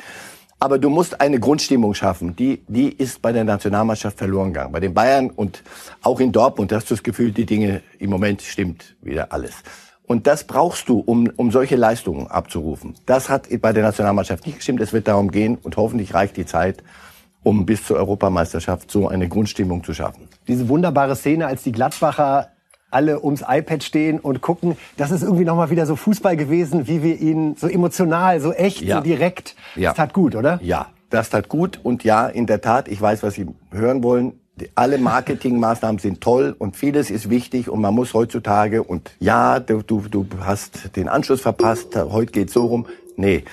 Aber 0.62 0.78
du 0.78 0.90
musst 0.90 1.21
eine 1.21 1.40
Grundstimmung 1.40 1.92
schaffen. 1.92 2.37
Die, 2.37 2.62
die 2.69 2.92
ist 2.92 3.21
bei 3.21 3.33
der 3.33 3.42
Nationalmannschaft 3.42 4.16
verloren 4.16 4.52
gegangen. 4.52 4.71
Bei 4.71 4.78
den 4.78 4.95
Bayern 4.95 5.28
und 5.31 5.61
auch 6.02 6.21
in 6.21 6.31
Dortmund 6.31 6.73
hast 6.73 6.88
du 6.88 6.95
das 6.95 7.02
Gefühl, 7.02 7.33
die 7.33 7.47
Dinge 7.47 7.83
im 7.99 8.11
Moment 8.11 8.42
stimmt 8.42 8.95
wieder 9.02 9.33
alles. 9.33 9.54
Und 10.07 10.28
das 10.28 10.45
brauchst 10.45 10.88
du, 10.88 11.00
um, 11.00 11.28
um 11.35 11.50
solche 11.50 11.75
Leistungen 11.75 12.28
abzurufen. 12.28 12.95
Das 13.07 13.28
hat 13.28 13.49
bei 13.61 13.73
der 13.73 13.83
Nationalmannschaft 13.83 14.47
nicht 14.47 14.59
gestimmt. 14.59 14.81
Es 14.81 14.92
wird 14.92 15.09
darum 15.09 15.33
gehen 15.33 15.59
und 15.61 15.76
hoffentlich 15.76 16.14
reicht 16.14 16.37
die 16.37 16.47
Zeit, 16.47 16.85
um 17.42 17.66
bis 17.66 17.85
zur 17.85 17.97
Europameisterschaft 17.97 18.88
so 18.88 19.09
eine 19.09 19.28
Grundstimmung 19.28 19.83
zu 19.83 19.95
schaffen. 19.95 20.28
Diese 20.47 20.69
wunderbare 20.69 21.16
Szene, 21.16 21.49
als 21.49 21.64
die 21.64 21.73
Gladbacher 21.73 22.50
alle 22.93 23.23
ums 23.23 23.45
iPad 23.47 23.83
stehen 23.83 24.19
und 24.21 24.41
gucken. 24.41 24.77
Das 24.97 25.11
ist 25.11 25.23
irgendwie 25.23 25.45
nochmal 25.45 25.71
wieder 25.71 25.87
so 25.87 25.97
Fußball 25.97 26.37
gewesen, 26.37 26.87
wie 26.87 27.03
wir 27.03 27.21
ihn 27.21 27.57
so 27.57 27.69
emotional, 27.69 28.41
so 28.41 28.53
echt, 28.53 28.83
ja. 28.83 28.97
so 28.99 29.03
direkt. 29.03 29.57
Ja. 29.77 29.91
Das 29.91 29.97
tat 29.97 30.13
gut, 30.13 30.35
oder? 30.35 30.61
Ja, 30.63 30.89
das 31.11 31.31
tat 31.31 31.49
gut. 31.49 31.81
Und 31.83 32.05
ja, 32.05 32.27
in 32.29 32.47
der 32.47 32.61
Tat, 32.61 32.89
ich 32.89 33.01
weiß, 33.01 33.23
was 33.23 33.35
Sie 33.35 33.47
hören 33.71 34.03
wollen. 34.03 34.35
Alle 34.75 34.99
Marketingmaßnahmen 34.99 35.99
sind 35.99 36.21
toll 36.21 36.55
und 36.59 36.77
vieles 36.77 37.11
ist 37.11 37.31
wichtig 37.31 37.71
und 37.71 37.81
man 37.81 37.95
muss 37.95 38.13
heutzutage 38.13 38.83
und 38.83 39.11
ja, 39.19 39.59
du, 39.59 39.83
du, 39.83 40.03
du 40.09 40.27
hast 40.41 40.95
den 40.95 41.09
Anschluss 41.09 41.41
verpasst, 41.41 41.97
heute 41.97 42.33
geht's 42.33 42.53
so 42.53 42.67
rum. 42.67 42.87
Nee, 43.17 43.45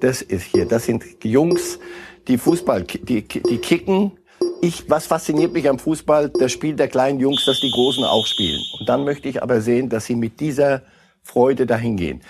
das 0.00 0.22
ist 0.22 0.44
hier, 0.44 0.64
das 0.64 0.86
sind 0.86 1.04
Jungs, 1.22 1.78
die 2.26 2.38
Fußball, 2.38 2.84
die, 2.84 3.22
die 3.22 3.58
kicken, 3.58 4.12
ich, 4.62 4.88
was 4.88 5.06
fasziniert 5.06 5.52
mich 5.52 5.68
am 5.68 5.78
Fußball? 5.78 6.30
Das 6.30 6.52
Spiel 6.52 6.74
der 6.74 6.88
kleinen 6.88 7.20
Jungs, 7.20 7.44
dass 7.44 7.60
die 7.60 7.70
Großen 7.70 8.04
auch 8.04 8.26
spielen. 8.26 8.60
Und 8.78 8.88
dann 8.88 9.04
möchte 9.04 9.28
ich 9.28 9.42
aber 9.42 9.60
sehen, 9.60 9.88
dass 9.88 10.06
sie 10.06 10.16
mit 10.16 10.40
dieser 10.40 10.82
Freude 11.22 11.66
dahin 11.66 11.96
gehen. 11.96 12.20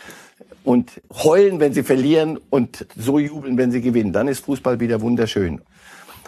Und 0.65 1.01
heulen, 1.23 1.61
wenn 1.61 1.73
sie 1.73 1.83
verlieren 1.83 2.41
und 2.51 2.87
so 2.97 3.19
jubeln, 3.19 3.57
wenn 3.57 3.71
sie 3.71 3.81
gewinnen. 3.81 4.13
Dann 4.13 4.29
ist 4.29 4.45
Fußball 4.45 4.81
wieder 4.81 5.01
wunderschön. 5.01 5.61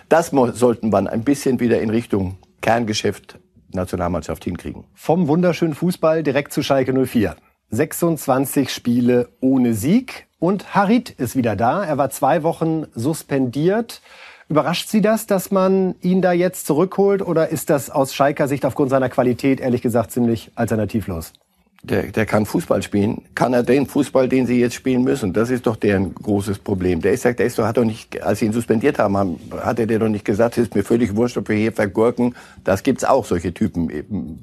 Das 0.08 0.28
sollten 0.30 0.90
wir 0.90 1.10
ein 1.10 1.24
bisschen 1.24 1.60
wieder 1.60 1.80
in 1.80 1.90
Richtung 1.90 2.38
Kerngeschäft 2.60 3.38
Nationalmannschaft 3.72 4.44
hinkriegen. 4.44 4.84
Vom 4.94 5.28
wunderschönen 5.28 5.74
Fußball 5.74 6.22
direkt 6.22 6.52
zu 6.52 6.62
Schalke 6.62 6.92
04. 6.92 7.36
26 7.70 8.70
Spiele 8.72 9.28
ohne 9.40 9.74
Sieg 9.74 10.26
und 10.38 10.74
Harit 10.74 11.10
ist 11.10 11.36
wieder 11.36 11.54
da. 11.56 11.84
Er 11.84 11.98
war 11.98 12.10
zwei 12.10 12.42
Wochen 12.42 12.86
suspendiert. 12.94 14.00
Überrascht 14.48 14.88
Sie 14.88 15.02
das, 15.02 15.26
dass 15.26 15.50
man 15.50 15.94
ihn 16.00 16.22
da 16.22 16.32
jetzt 16.32 16.66
zurückholt 16.66 17.20
oder 17.20 17.50
ist 17.50 17.68
das 17.68 17.90
aus 17.90 18.14
Schalker 18.14 18.48
Sicht 18.48 18.64
aufgrund 18.64 18.88
seiner 18.88 19.10
Qualität 19.10 19.60
ehrlich 19.60 19.82
gesagt 19.82 20.10
ziemlich 20.10 20.50
alternativlos? 20.54 21.34
Der, 21.82 22.04
der 22.04 22.26
kann 22.26 22.44
Fußball 22.44 22.82
spielen. 22.82 23.22
Kann 23.36 23.52
er 23.52 23.62
den 23.62 23.86
Fußball, 23.86 24.28
den 24.28 24.46
sie 24.46 24.58
jetzt 24.58 24.74
spielen 24.74 25.04
müssen? 25.04 25.32
Das 25.32 25.48
ist 25.48 25.66
doch 25.66 25.76
deren 25.76 26.12
großes 26.12 26.58
Problem. 26.58 27.02
Der 27.02 27.12
ist, 27.12 27.24
der 27.24 27.38
ist 27.38 27.56
doch, 27.56 27.66
hat 27.66 27.76
doch 27.76 27.84
nicht, 27.84 28.20
als 28.20 28.40
sie 28.40 28.46
ihn 28.46 28.52
suspendiert 28.52 28.98
haben, 28.98 29.16
haben 29.16 29.38
hat 29.60 29.78
er 29.78 29.86
dir 29.86 30.00
doch 30.00 30.08
nicht 30.08 30.24
gesagt, 30.24 30.58
ist 30.58 30.74
mir 30.74 30.82
völlig 30.82 31.14
wurscht, 31.14 31.36
ob 31.36 31.48
wir 31.48 31.56
hier 31.56 31.72
vergurken. 31.72 32.34
Das 32.64 32.82
gibt's 32.82 33.04
auch, 33.04 33.24
solche 33.24 33.54
Typen. 33.54 34.42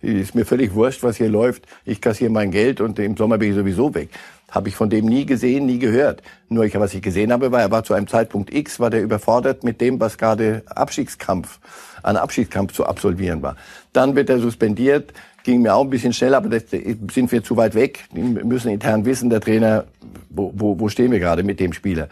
Ist 0.00 0.36
mir 0.36 0.44
völlig 0.44 0.74
wurscht, 0.74 1.02
was 1.02 1.16
hier 1.16 1.28
läuft. 1.28 1.66
Ich 1.84 2.00
kassiere 2.00 2.30
mein 2.30 2.52
Geld 2.52 2.80
und 2.80 2.98
im 3.00 3.16
Sommer 3.16 3.38
bin 3.38 3.50
ich 3.50 3.56
sowieso 3.56 3.92
weg. 3.92 4.10
Habe 4.50 4.68
ich 4.68 4.76
von 4.76 4.90
dem 4.90 5.06
nie 5.06 5.26
gesehen, 5.26 5.66
nie 5.66 5.78
gehört. 5.78 6.22
Nur 6.48 6.64
ich, 6.64 6.78
was 6.78 6.94
ich 6.94 7.02
gesehen 7.02 7.32
habe, 7.32 7.50
war, 7.50 7.60
er 7.60 7.70
war 7.70 7.82
zu 7.82 7.94
einem 7.94 8.06
Zeitpunkt 8.06 8.54
X, 8.54 8.78
war 8.78 8.90
der 8.90 9.02
überfordert 9.02 9.64
mit 9.64 9.80
dem, 9.80 9.98
was 9.98 10.18
gerade 10.18 10.62
Abschiedskampf, 10.66 11.58
ein 12.02 12.16
Abschiedskampf 12.16 12.72
zu 12.72 12.86
absolvieren 12.86 13.42
war. 13.42 13.56
Dann 13.92 14.14
wird 14.14 14.30
er 14.30 14.38
suspendiert, 14.38 15.12
ging 15.42 15.62
mir 15.62 15.74
auch 15.74 15.82
ein 15.82 15.90
bisschen 15.90 16.12
schnell, 16.12 16.34
aber 16.34 16.48
das 16.48 16.70
sind 16.70 17.32
wir 17.32 17.42
zu 17.42 17.56
weit 17.56 17.74
weg. 17.74 18.04
Wir 18.12 18.44
müssen 18.44 18.70
intern 18.70 19.04
wissen, 19.04 19.30
der 19.30 19.40
Trainer, 19.40 19.84
wo, 20.30 20.52
wo, 20.54 20.78
wo 20.78 20.88
stehen 20.88 21.10
wir 21.10 21.18
gerade 21.18 21.42
mit 21.42 21.58
dem 21.58 21.72
Spieler. 21.72 22.08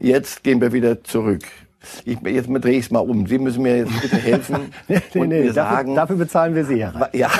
Jetzt 0.00 0.42
gehen 0.42 0.60
wir 0.60 0.72
wieder 0.72 1.04
zurück. 1.04 1.44
Ich, 2.04 2.18
jetzt 2.20 2.48
drehe 2.48 2.78
ich 2.78 2.86
es 2.86 2.90
mal 2.90 3.00
um. 3.00 3.26
Sie 3.26 3.38
müssen 3.38 3.62
mir 3.62 3.78
jetzt 3.78 4.00
bitte 4.00 4.16
helfen 4.16 4.72
nee, 4.88 5.00
und 5.14 5.28
nee, 5.28 5.42
mir 5.42 5.52
sagen. 5.52 5.94
Dafür, 5.94 6.16
bezahlen 6.16 6.54
wir 6.54 6.64
Sie, 6.64 6.84
Herr 6.84 7.10
Ja. 7.12 7.30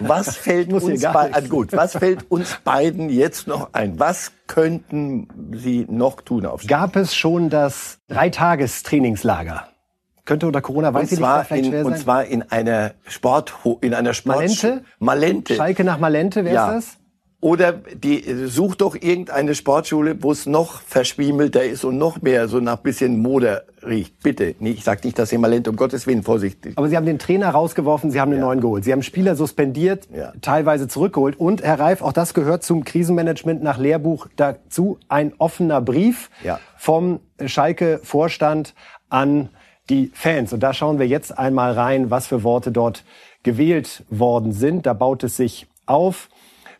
was 0.00 0.36
fällt 0.36 0.72
uns 0.72 1.02
bei, 1.02 1.32
also 1.32 1.48
gut, 1.48 1.72
was 1.72 1.92
fällt 1.92 2.30
uns 2.30 2.58
beiden 2.64 3.10
jetzt 3.10 3.46
noch 3.46 3.70
ein? 3.72 3.98
Was 3.98 4.32
könnten 4.46 5.28
Sie 5.54 5.86
noch 5.88 6.20
tun 6.20 6.46
auf 6.46 6.66
Gab 6.66 6.96
es 6.96 7.14
schon 7.14 7.50
das 7.50 7.98
Dreitagestrainingslager? 8.08 9.66
Könnte 10.24 10.46
unter 10.46 10.60
Corona, 10.60 10.94
weiß 10.94 11.02
und 11.02 11.12
ich 11.12 11.18
zwar 11.18 11.38
nicht, 11.38 11.48
vielleicht 11.48 11.64
in, 11.64 11.70
schwer 11.70 11.84
sein. 11.84 11.92
Und 11.92 11.98
zwar 11.98 12.24
in 12.24 12.42
einer 12.42 12.92
Sport, 13.06 13.54
in 13.80 13.94
einer 13.94 14.14
Sport 14.14 14.36
Malente? 14.36 14.84
Malente. 14.98 15.54
Schalke 15.56 15.82
nach 15.82 15.98
Malente, 15.98 16.44
wer 16.44 16.52
ja. 16.52 16.70
ist 16.70 16.90
das? 16.90 16.99
Oder 17.42 17.72
die 17.72 18.22
such 18.46 18.74
doch 18.74 18.94
irgendeine 18.94 19.54
Sportschule, 19.54 20.22
wo 20.22 20.30
es 20.30 20.44
noch 20.44 20.82
verschwiemelter 20.82 21.64
ist 21.64 21.84
und 21.84 21.96
noch 21.96 22.20
mehr 22.20 22.48
so 22.48 22.60
nach 22.60 22.76
bisschen 22.76 23.22
Mode 23.22 23.64
riecht. 23.82 24.22
Bitte. 24.22 24.54
Nee, 24.58 24.72
ich 24.72 24.84
sag 24.84 25.02
nicht, 25.04 25.18
dass 25.18 25.32
Malent, 25.32 25.66
um 25.66 25.76
Gottes 25.76 26.06
Willen, 26.06 26.22
vorsichtig. 26.22 26.74
Aber 26.76 26.88
Sie 26.90 26.96
haben 26.98 27.06
den 27.06 27.18
Trainer 27.18 27.48
rausgeworfen, 27.48 28.10
Sie 28.10 28.20
haben 28.20 28.30
den 28.30 28.40
ja. 28.40 28.46
neuen 28.46 28.60
geholt. 28.60 28.84
Sie 28.84 28.92
haben 28.92 29.02
Spieler 29.02 29.36
suspendiert, 29.36 30.06
ja. 30.14 30.34
teilweise 30.42 30.86
zurückgeholt. 30.86 31.40
Und, 31.40 31.62
Herr 31.62 31.80
Reif, 31.80 32.02
auch 32.02 32.12
das 32.12 32.34
gehört 32.34 32.62
zum 32.62 32.84
Krisenmanagement 32.84 33.62
nach 33.62 33.78
Lehrbuch 33.78 34.26
dazu. 34.36 34.98
Ein 35.08 35.32
offener 35.38 35.80
Brief 35.80 36.28
ja. 36.44 36.60
vom 36.76 37.20
Schalke-Vorstand 37.42 38.74
an 39.08 39.48
die 39.88 40.10
Fans. 40.12 40.52
Und 40.52 40.60
da 40.60 40.74
schauen 40.74 40.98
wir 40.98 41.06
jetzt 41.06 41.38
einmal 41.38 41.72
rein, 41.72 42.10
was 42.10 42.26
für 42.26 42.42
Worte 42.42 42.70
dort 42.70 43.04
gewählt 43.42 44.04
worden 44.10 44.52
sind. 44.52 44.84
Da 44.84 44.92
baut 44.92 45.24
es 45.24 45.38
sich 45.38 45.66
auf. 45.86 46.28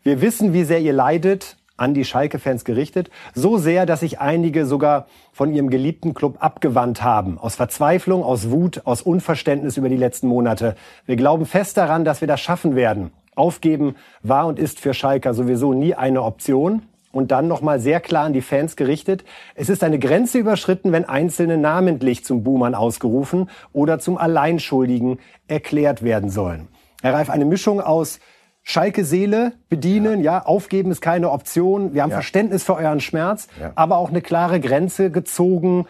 Wir 0.02 0.22
wissen, 0.22 0.54
wie 0.54 0.64
sehr 0.64 0.80
ihr 0.80 0.94
leidet 0.94 1.56
an 1.76 1.94
die 1.94 2.04
Schalke-Fans 2.04 2.64
gerichtet. 2.64 3.10
So 3.34 3.58
sehr, 3.58 3.86
dass 3.86 4.00
sich 4.00 4.20
einige 4.20 4.66
sogar 4.66 5.06
von 5.32 5.52
ihrem 5.52 5.70
geliebten 5.70 6.14
Club 6.14 6.36
abgewandt 6.40 7.02
haben. 7.02 7.38
Aus 7.38 7.56
Verzweiflung, 7.56 8.22
aus 8.22 8.50
Wut, 8.50 8.82
aus 8.84 9.02
Unverständnis 9.02 9.76
über 9.76 9.88
die 9.88 9.96
letzten 9.96 10.28
Monate. 10.28 10.74
Wir 11.06 11.16
glauben 11.16 11.46
fest 11.46 11.76
daran, 11.76 12.04
dass 12.04 12.20
wir 12.20 12.28
das 12.28 12.40
schaffen 12.40 12.76
werden. 12.76 13.10
Aufgeben 13.34 13.94
war 14.22 14.46
und 14.46 14.58
ist 14.58 14.80
für 14.80 14.94
Schalker 14.94 15.34
sowieso 15.34 15.72
nie 15.72 15.94
eine 15.94 16.22
Option. 16.22 16.82
Und 17.12 17.32
dann 17.32 17.48
nochmal 17.48 17.80
sehr 17.80 18.00
klar 18.00 18.26
an 18.26 18.32
die 18.32 18.40
Fans 18.40 18.76
gerichtet. 18.76 19.24
Es 19.54 19.68
ist 19.68 19.82
eine 19.82 19.98
Grenze 19.98 20.38
überschritten, 20.38 20.92
wenn 20.92 21.04
Einzelne 21.04 21.58
namentlich 21.58 22.24
zum 22.24 22.44
Buhmann 22.44 22.74
ausgerufen 22.74 23.50
oder 23.72 23.98
zum 23.98 24.16
Alleinschuldigen 24.16 25.18
erklärt 25.48 26.04
werden 26.04 26.30
sollen. 26.30 26.68
Herr 27.02 27.14
Reif, 27.14 27.28
eine 27.28 27.46
Mischung 27.46 27.80
aus 27.80 28.20
Schalke 28.70 29.04
Seele 29.04 29.54
bedienen, 29.68 30.22
ja. 30.22 30.38
ja, 30.38 30.44
aufgeben 30.44 30.92
ist 30.92 31.00
keine 31.00 31.30
Option. 31.32 31.92
Wir 31.92 32.02
haben 32.02 32.10
ja. 32.10 32.16
Verständnis 32.18 32.62
für 32.62 32.76
euren 32.76 33.00
Schmerz, 33.00 33.48
ja. 33.60 33.72
aber 33.74 33.96
auch 33.96 34.10
eine 34.10 34.22
klare 34.22 34.60
Grenze 34.60 35.10
gezogen, 35.10 35.86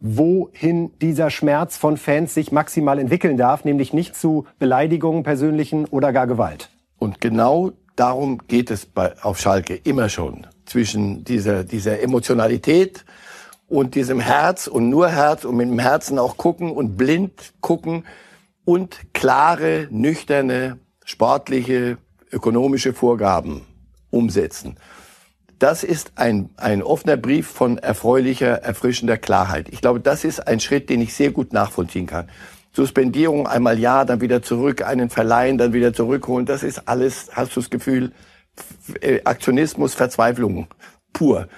wohin 0.00 0.90
dieser 0.98 1.30
Schmerz 1.30 1.76
von 1.76 1.96
Fans 1.96 2.34
sich 2.34 2.50
maximal 2.50 2.98
entwickeln 2.98 3.36
darf, 3.36 3.64
nämlich 3.64 3.92
nicht 3.92 4.16
zu 4.16 4.46
Beleidigungen, 4.58 5.22
persönlichen 5.22 5.84
oder 5.84 6.12
gar 6.12 6.26
Gewalt. 6.26 6.70
Und 6.98 7.20
genau 7.20 7.70
darum 7.94 8.38
geht 8.48 8.72
es 8.72 8.84
bei, 8.84 9.14
auf 9.22 9.38
Schalke 9.38 9.76
immer 9.76 10.08
schon. 10.08 10.44
Zwischen 10.66 11.22
dieser, 11.22 11.62
dieser 11.62 12.00
Emotionalität 12.02 13.04
und 13.68 13.94
diesem 13.94 14.18
Herz 14.18 14.66
und 14.66 14.88
nur 14.88 15.08
Herz 15.08 15.44
und 15.44 15.56
mit 15.56 15.68
dem 15.68 15.78
Herzen 15.78 16.18
auch 16.18 16.36
gucken 16.36 16.72
und 16.72 16.96
blind 16.96 17.52
gucken 17.60 18.04
und 18.64 19.14
klare, 19.14 19.86
nüchterne, 19.90 20.78
sportliche, 21.04 21.96
ökonomische 22.32 22.92
Vorgaben 22.92 23.62
umsetzen. 24.10 24.76
Das 25.58 25.82
ist 25.82 26.12
ein, 26.14 26.50
ein 26.56 26.82
offener 26.82 27.16
Brief 27.16 27.48
von 27.48 27.78
erfreulicher, 27.78 28.62
erfrischender 28.62 29.16
Klarheit. 29.16 29.68
Ich 29.70 29.80
glaube, 29.80 30.00
das 30.00 30.24
ist 30.24 30.46
ein 30.46 30.60
Schritt, 30.60 30.88
den 30.88 31.00
ich 31.00 31.14
sehr 31.14 31.32
gut 31.32 31.52
nachvollziehen 31.52 32.06
kann. 32.06 32.28
Suspendierung 32.72 33.48
einmal 33.48 33.78
ja, 33.78 34.04
dann 34.04 34.20
wieder 34.20 34.40
zurück, 34.40 34.82
einen 34.82 35.10
verleihen, 35.10 35.58
dann 35.58 35.72
wieder 35.72 35.92
zurückholen. 35.92 36.46
Das 36.46 36.62
ist 36.62 36.86
alles, 36.86 37.30
hast 37.32 37.56
du 37.56 37.60
das 37.60 37.70
Gefühl, 37.70 38.12
äh, 39.00 39.20
Aktionismus, 39.24 39.94
Verzweiflung 39.94 40.68
pur. 41.12 41.48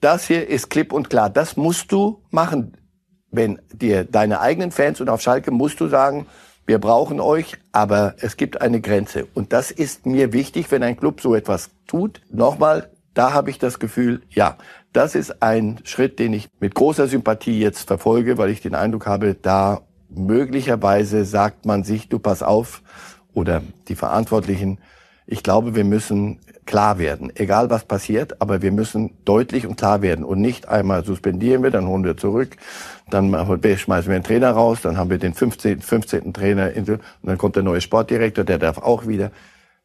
Das 0.00 0.26
hier 0.26 0.48
ist 0.48 0.68
klipp 0.68 0.92
und 0.92 1.08
klar. 1.08 1.30
Das 1.30 1.56
musst 1.56 1.90
du 1.92 2.22
machen, 2.30 2.76
wenn 3.30 3.62
dir 3.72 4.04
deine 4.04 4.40
eigenen 4.40 4.72
Fans 4.72 5.00
und 5.00 5.08
auf 5.08 5.22
Schalke 5.22 5.50
musst 5.50 5.80
du 5.80 5.88
sagen, 5.88 6.26
wir 6.66 6.78
brauchen 6.78 7.20
euch, 7.20 7.58
aber 7.72 8.14
es 8.18 8.36
gibt 8.36 8.60
eine 8.60 8.80
Grenze. 8.80 9.26
Und 9.34 9.52
das 9.52 9.70
ist 9.70 10.06
mir 10.06 10.32
wichtig, 10.32 10.70
wenn 10.70 10.82
ein 10.82 10.96
Club 10.96 11.20
so 11.20 11.34
etwas 11.34 11.70
tut. 11.86 12.20
Nochmal, 12.30 12.90
da 13.14 13.32
habe 13.32 13.50
ich 13.50 13.58
das 13.58 13.78
Gefühl, 13.78 14.22
ja, 14.30 14.56
das 14.92 15.14
ist 15.14 15.42
ein 15.42 15.80
Schritt, 15.84 16.18
den 16.18 16.32
ich 16.32 16.48
mit 16.60 16.74
großer 16.74 17.08
Sympathie 17.08 17.58
jetzt 17.60 17.86
verfolge, 17.86 18.38
weil 18.38 18.50
ich 18.50 18.60
den 18.60 18.74
Eindruck 18.74 19.06
habe, 19.06 19.34
da 19.34 19.82
möglicherweise 20.08 21.24
sagt 21.24 21.66
man 21.66 21.84
sich, 21.84 22.08
du 22.08 22.18
pass 22.18 22.42
auf, 22.42 22.82
oder 23.34 23.62
die 23.88 23.94
Verantwortlichen, 23.94 24.78
ich 25.26 25.42
glaube, 25.42 25.74
wir 25.74 25.84
müssen 25.84 26.40
klar 26.66 26.98
werden, 26.98 27.32
egal 27.34 27.70
was 27.70 27.84
passiert, 27.84 28.40
aber 28.40 28.62
wir 28.62 28.72
müssen 28.72 29.10
deutlich 29.24 29.66
und 29.66 29.76
klar 29.76 30.02
werden 30.02 30.24
und 30.24 30.40
nicht 30.40 30.68
einmal 30.68 31.04
suspendieren 31.04 31.62
wir, 31.62 31.70
dann 31.70 31.86
holen 31.86 32.04
wir 32.04 32.16
zurück, 32.16 32.56
dann 33.10 33.30
schmeißen 33.30 34.08
wir 34.08 34.14
einen 34.14 34.24
Trainer 34.24 34.50
raus, 34.50 34.78
dann 34.82 34.96
haben 34.96 35.10
wir 35.10 35.18
den 35.18 35.34
15. 35.34 35.80
15. 35.80 36.32
Trainer 36.32 36.70
und 36.76 37.00
dann 37.22 37.38
kommt 37.38 37.56
der 37.56 37.62
neue 37.62 37.80
Sportdirektor, 37.80 38.44
der 38.44 38.58
darf 38.58 38.78
auch 38.78 39.06
wieder. 39.06 39.30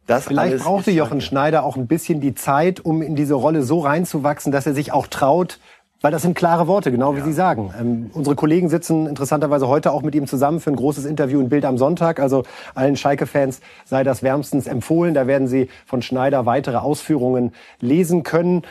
Das 0.07 0.25
Vielleicht 0.25 0.63
brauchte 0.63 0.91
Jochen 0.91 1.19
Schneider 1.19 1.63
auch 1.63 1.75
ein 1.75 1.88
bisschen 1.88 2.22
die 2.22 2.34
Zeit, 2.34 2.79
um 2.79 3.01
in 3.01 3.17
diese 3.17 3.34
Rolle 3.34 3.62
so 3.63 3.79
reinzuwachsen, 3.79 4.53
dass 4.53 4.65
er 4.65 4.74
sich 4.74 4.93
auch 4.93 5.07
traut, 5.07 5.60
weil 6.01 6.11
das 6.11 6.21
sind 6.21 6.35
klare 6.35 6.67
Worte, 6.67 6.91
genau 6.91 7.15
wie 7.15 7.19
ja. 7.19 7.25
Sie 7.25 7.33
sagen. 7.33 7.73
Ähm, 7.79 8.11
unsere 8.13 8.35
Kollegen 8.35 8.69
sitzen 8.69 9.07
interessanterweise 9.07 9.67
heute 9.67 9.91
auch 9.91 10.03
mit 10.03 10.15
ihm 10.15 10.27
zusammen 10.27 10.59
für 10.59 10.69
ein 10.69 10.75
großes 10.75 11.05
Interview 11.05 11.39
in 11.39 11.49
Bild 11.49 11.65
am 11.65 11.77
Sonntag. 11.77 12.19
Also 12.19 12.43
allen 12.75 12.95
Schalke-Fans 12.95 13.61
sei 13.85 14.03
das 14.03 14.21
wärmstens 14.21 14.67
empfohlen. 14.67 15.13
Da 15.13 15.27
werden 15.27 15.47
Sie 15.47 15.69
von 15.85 16.01
Schneider 16.01 16.45
weitere 16.45 16.77
Ausführungen 16.77 17.53
lesen 17.79 18.23
können. 18.23 18.63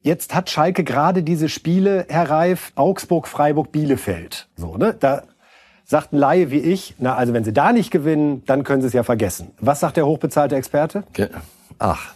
Jetzt 0.00 0.34
hat 0.34 0.50
Schalke 0.50 0.84
gerade 0.84 1.22
diese 1.22 1.48
Spiele, 1.48 2.06
Herr 2.08 2.28
Reif, 2.28 2.72
Augsburg, 2.74 3.28
Freiburg, 3.28 3.70
Bielefeld. 3.70 4.48
So, 4.56 4.76
ne? 4.76 4.94
Da 4.98 5.22
sagt 5.84 6.12
ein 6.12 6.18
Laie 6.18 6.50
wie 6.50 6.58
ich, 6.58 6.96
na, 6.98 7.14
also 7.14 7.32
wenn 7.32 7.44
Sie 7.44 7.52
da 7.52 7.72
nicht 7.72 7.90
gewinnen, 7.90 8.42
dann 8.46 8.64
können 8.64 8.82
Sie 8.82 8.88
es 8.88 8.94
ja 8.94 9.04
vergessen. 9.04 9.52
Was 9.60 9.80
sagt 9.80 9.96
der 9.96 10.06
hochbezahlte 10.06 10.56
Experte? 10.56 11.04
Ach, 11.78 12.14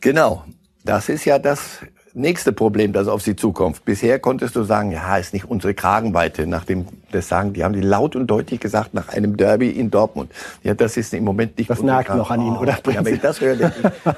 genau. 0.00 0.44
Das 0.84 1.08
ist 1.08 1.24
ja 1.24 1.38
das 1.38 1.80
nächste 2.14 2.52
Problem, 2.52 2.92
das 2.92 3.08
auf 3.08 3.22
sie 3.22 3.36
zukommt. 3.36 3.84
Bisher 3.84 4.18
konntest 4.18 4.56
du 4.56 4.64
sagen, 4.64 4.90
ja, 4.90 5.16
ist 5.16 5.32
nicht 5.32 5.44
unsere 5.44 5.74
Kragenweite, 5.74 6.46
nachdem 6.46 6.86
das 7.12 7.28
sagen, 7.28 7.52
die 7.52 7.64
haben 7.64 7.74
die 7.74 7.80
laut 7.80 8.16
und 8.16 8.26
deutlich 8.26 8.60
gesagt 8.60 8.94
nach 8.94 9.08
einem 9.08 9.36
Derby 9.36 9.70
in 9.70 9.90
Dortmund. 9.90 10.32
Ja, 10.62 10.74
das 10.74 10.96
ist 10.96 11.14
im 11.14 11.24
Moment 11.24 11.58
nicht. 11.58 11.70
Das 11.70 11.82
nagt 11.82 12.14
noch 12.14 12.30
an 12.30 12.40
ihnen, 12.40 12.56
oder? 12.56 12.78
Ja, 12.90 13.04
wenn 13.04 13.14
ich 13.14 13.20
das 13.20 13.40
höre, 13.40 13.72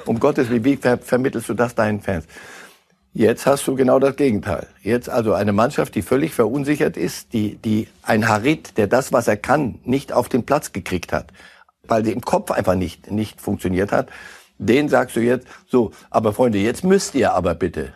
um 0.06 0.20
Gottes 0.20 0.48
Willen, 0.50 0.64
wie 0.64 0.76
ver 0.76 0.98
vermittelst 0.98 1.48
du 1.48 1.54
das 1.54 1.74
deinen 1.74 2.00
Fans? 2.00 2.26
Jetzt 3.12 3.44
hast 3.44 3.66
du 3.66 3.74
genau 3.74 3.98
das 3.98 4.14
Gegenteil. 4.14 4.68
Jetzt 4.82 5.08
also 5.08 5.32
eine 5.32 5.52
Mannschaft, 5.52 5.96
die 5.96 6.02
völlig 6.02 6.32
verunsichert 6.32 6.96
ist, 6.96 7.32
die, 7.32 7.56
die 7.56 7.88
ein 8.02 8.28
Harit, 8.28 8.78
der 8.78 8.86
das, 8.86 9.12
was 9.12 9.26
er 9.26 9.36
kann, 9.36 9.80
nicht 9.84 10.12
auf 10.12 10.28
den 10.28 10.46
Platz 10.46 10.72
gekriegt 10.72 11.12
hat, 11.12 11.32
weil 11.88 12.04
sie 12.04 12.12
im 12.12 12.20
Kopf 12.20 12.52
einfach 12.52 12.76
nicht, 12.76 13.10
nicht 13.10 13.40
funktioniert 13.40 13.90
hat 13.90 14.08
den 14.60 14.88
sagst 14.88 15.16
du 15.16 15.20
jetzt, 15.20 15.46
so, 15.66 15.90
aber 16.10 16.32
Freunde, 16.32 16.58
jetzt 16.58 16.84
müsst 16.84 17.14
ihr 17.14 17.32
aber 17.32 17.54
bitte. 17.54 17.94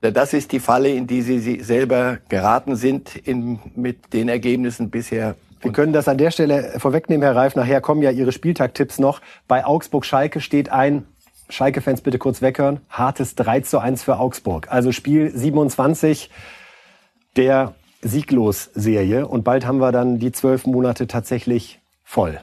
Das 0.00 0.32
ist 0.32 0.52
die 0.52 0.60
Falle, 0.60 0.88
in 0.88 1.06
die 1.06 1.22
sie 1.22 1.60
selber 1.62 2.18
geraten 2.28 2.74
sind 2.74 3.16
in, 3.16 3.60
mit 3.74 4.12
den 4.12 4.28
Ergebnissen 4.28 4.90
bisher. 4.90 5.36
Wir 5.60 5.72
können 5.72 5.92
das 5.92 6.08
an 6.08 6.16
der 6.16 6.30
Stelle 6.30 6.74
vorwegnehmen, 6.78 7.22
Herr 7.22 7.36
Reif. 7.36 7.54
Nachher 7.54 7.82
kommen 7.82 8.02
ja 8.02 8.10
Ihre 8.10 8.32
Spieltagtipps 8.32 8.98
noch. 8.98 9.20
Bei 9.46 9.66
Augsburg-Schalke 9.66 10.40
steht 10.40 10.72
ein, 10.72 11.04
Schalke-Fans 11.50 12.00
bitte 12.00 12.18
kurz 12.18 12.40
weghören, 12.40 12.80
hartes 12.88 13.34
3 13.34 13.60
zu 13.60 13.78
1 13.78 14.02
für 14.02 14.18
Augsburg. 14.18 14.68
Also 14.70 14.90
Spiel 14.90 15.30
27 15.36 16.30
der 17.36 17.74
Sieglos-Serie. 18.00 19.28
Und 19.28 19.44
bald 19.44 19.66
haben 19.66 19.78
wir 19.78 19.92
dann 19.92 20.18
die 20.18 20.32
zwölf 20.32 20.64
Monate 20.64 21.06
tatsächlich 21.06 21.80
voll. 22.04 22.40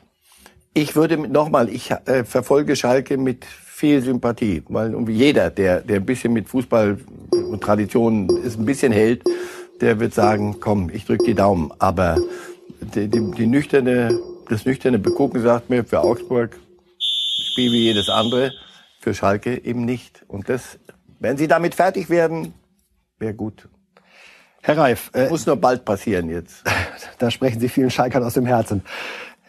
Ich 0.78 0.96
würde 0.96 1.18
nochmal, 1.18 1.70
ich 1.70 1.90
äh, 1.90 2.24
verfolge 2.24 2.76
Schalke 2.76 3.18
mit 3.18 3.46
viel 3.46 4.00
Sympathie, 4.04 4.62
weil 4.68 5.10
jeder, 5.10 5.50
der, 5.50 5.82
der 5.82 5.96
ein 5.96 6.06
bisschen 6.06 6.34
mit 6.34 6.48
Fußball 6.48 7.00
und 7.32 7.64
Tradition 7.64 8.30
ist 8.44 8.60
ein 8.60 8.66
bisschen 8.68 8.92
hält, 8.92 9.24
der 9.82 10.00
wird 10.00 10.14
sagen, 10.14 10.58
komm, 10.60 10.92
ich 10.94 11.06
drück 11.06 11.24
die 11.26 11.34
Daumen. 11.34 11.72
Aber 11.80 12.18
die, 12.94 13.08
die, 13.08 13.32
die 13.32 13.48
nüchterne, 13.48 14.20
das 14.50 14.66
nüchterne 14.66 15.00
Begucken 15.00 15.42
sagt 15.42 15.72
mir, 15.72 15.84
für 15.84 16.02
Augsburg 16.02 16.60
Spiel 17.00 17.72
wie 17.72 17.86
jedes 17.86 18.08
andere, 18.08 18.52
für 19.00 19.16
Schalke 19.16 19.66
eben 19.66 19.84
nicht. 19.84 20.26
Und 20.28 20.48
das, 20.48 20.78
wenn 21.20 21.38
sie 21.38 21.48
damit 21.48 21.74
fertig 21.74 22.12
werden, 22.12 22.54
wäre 23.18 23.34
gut. 23.34 23.68
Herr 24.62 24.78
Reif. 24.78 25.10
Äh, 25.14 25.30
muss 25.30 25.48
nur 25.48 25.56
bald 25.56 25.86
passieren 25.86 26.30
jetzt. 26.30 26.64
Da 27.20 27.32
sprechen 27.32 27.60
Sie 27.60 27.68
vielen 27.68 27.90
Schalkern 27.90 28.24
aus 28.24 28.36
dem 28.36 28.46
Herzen. 28.46 28.84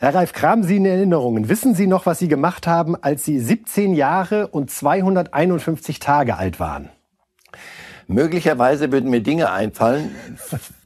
Herr 0.00 0.14
Reif, 0.14 0.32
kramen 0.32 0.62
Sie 0.62 0.76
in 0.76 0.86
Erinnerungen. 0.86 1.48
Wissen 1.48 1.74
Sie 1.74 1.88
noch, 1.88 2.06
was 2.06 2.20
Sie 2.20 2.28
gemacht 2.28 2.68
haben, 2.68 2.94
als 2.94 3.24
Sie 3.24 3.40
17 3.40 3.94
Jahre 3.94 4.46
und 4.46 4.70
251 4.70 5.98
Tage 5.98 6.36
alt 6.36 6.60
waren? 6.60 6.90
Möglicherweise 8.06 8.92
würden 8.92 9.10
mir 9.10 9.22
Dinge 9.22 9.50
einfallen, 9.50 10.14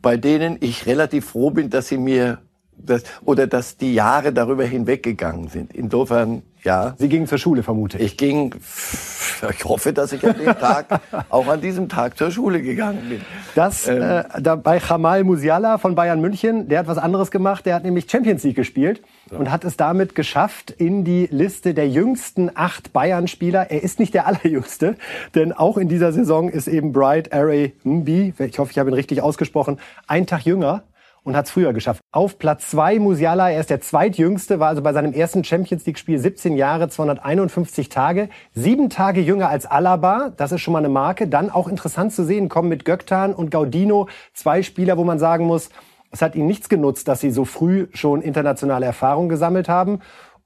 bei 0.01 0.17
denen 0.17 0.57
ich 0.61 0.87
relativ 0.87 1.27
froh 1.27 1.51
bin, 1.51 1.69
dass 1.69 1.89
sie 1.89 1.99
mir 1.99 2.39
das, 2.79 3.03
oder 3.23 3.47
dass 3.47 3.77
die 3.77 3.93
Jahre 3.93 4.33
darüber 4.33 4.65
hinweggegangen 4.65 5.49
sind. 5.49 5.75
Insofern, 5.75 6.43
ja. 6.65 6.95
Sie 6.99 7.09
gingen 7.09 7.27
zur 7.27 7.39
Schule, 7.39 7.63
vermute 7.63 7.99
ich. 7.99 8.05
Ich 8.05 8.17
ging, 8.17 8.55
ich 9.51 9.65
hoffe, 9.65 9.93
dass 9.93 10.13
ich 10.13 10.27
an 10.27 10.37
dem 10.39 10.59
Tag, 10.59 11.01
auch 11.29 11.47
an 11.49 11.61
diesem 11.61 11.89
Tag 11.89 12.17
zur 12.17 12.31
Schule 12.31 12.63
gegangen 12.63 13.09
bin. 13.09 13.21
Das, 13.55 13.89
ähm, 13.89 14.03
äh, 14.03 14.25
da 14.41 14.57
bei 14.57 14.79
Jamal 14.79 15.25
Musiala 15.25 15.79
von 15.79 15.95
Bayern 15.95 16.21
München, 16.21 16.69
der 16.69 16.81
hat 16.81 16.87
was 16.87 16.99
anderes 16.99 17.31
gemacht, 17.31 17.67
der 17.67 17.75
hat 17.75 17.85
nämlich 17.85 18.11
Champions 18.11 18.45
League 18.45 18.57
gespielt 18.57 19.03
so. 19.29 19.37
und 19.37 19.51
hat 19.51 19.65
es 19.65 19.77
damit 19.77 20.15
geschafft 20.15 20.71
in 20.71 21.05
die 21.05 21.29
Liste 21.31 21.75
der 21.75 21.89
jüngsten 21.89 22.51
acht 22.55 22.93
Bayern-Spieler. 22.93 23.71
Er 23.71 23.83
ist 23.83 23.99
nicht 23.99 24.15
der 24.15 24.27
allerjüngste, 24.29 24.97
denn 25.35 25.53
auch 25.53 25.77
in 25.79 25.89
dieser 25.89 26.13
Saison 26.13 26.49
ist 26.49 26.69
eben 26.69 26.93
Bright 26.93 27.33
Array 27.33 27.75
Mbi, 27.85 28.35
ich 28.39 28.59
hoffe, 28.59 28.71
ich 28.71 28.79
habe 28.79 28.91
ihn 28.91 28.95
richtig 28.95 29.23
ausgesprochen, 29.23 29.79
ein 30.07 30.27
Tag 30.27 30.45
jünger 30.45 30.83
und 31.25 31.37
hat 31.37 31.47
es 31.47 31.53
früher 31.53 31.73
geschafft. 31.73 32.01
Auf 32.11 32.39
Platz 32.39 32.71
zwei 32.71 32.99
Musiala, 32.99 33.51
er 33.51 33.61
ist 33.61 33.71
der 33.71 33.81
zweitjüngste, 33.81 34.59
war 34.61 34.69
also 34.69 34.83
bei 34.83 34.93
seinem 34.93 35.13
ersten 35.13 35.45
Champions 35.45 35.87
League 35.87 35.99
Spiel 35.99 36.19
17 36.19 36.57
Jahre, 36.57 36.89
251 36.89 37.89
Tage, 37.89 38.29
sieben 38.55 38.91
Tage 38.91 39.21
jünger 39.21 39.49
als 39.49 39.67
Alaba, 39.67 40.33
das 40.37 40.53
ist 40.53 40.61
schon 40.61 40.73
mal 40.73 40.79
eine 40.79 40.89
Marke. 40.89 41.29
Dann 41.29 41.51
auch 41.51 41.69
interessant 41.69 42.13
zu 42.13 42.25
sehen, 42.25 42.49
kommen 42.49 42.69
mit 42.69 42.85
Göktan 42.85 43.35
und 43.35 43.51
Gaudino 43.51 44.09
zwei 44.35 44.63
Spieler, 44.63 44.97
wo 44.97 45.05
man 45.05 45.19
sagen 45.19 45.47
muss, 45.47 45.71
es 46.11 46.21
hat 46.21 46.35
ihnen 46.35 46.47
nichts 46.47 46.69
genutzt, 46.69 47.09
dass 47.09 47.21
sie 47.21 47.31
so 47.31 47.45
früh 47.45 47.89
schon 47.95 48.21
internationale 48.21 48.85
Erfahrung 48.87 49.29
gesammelt 49.29 49.69
haben. 49.69 50.01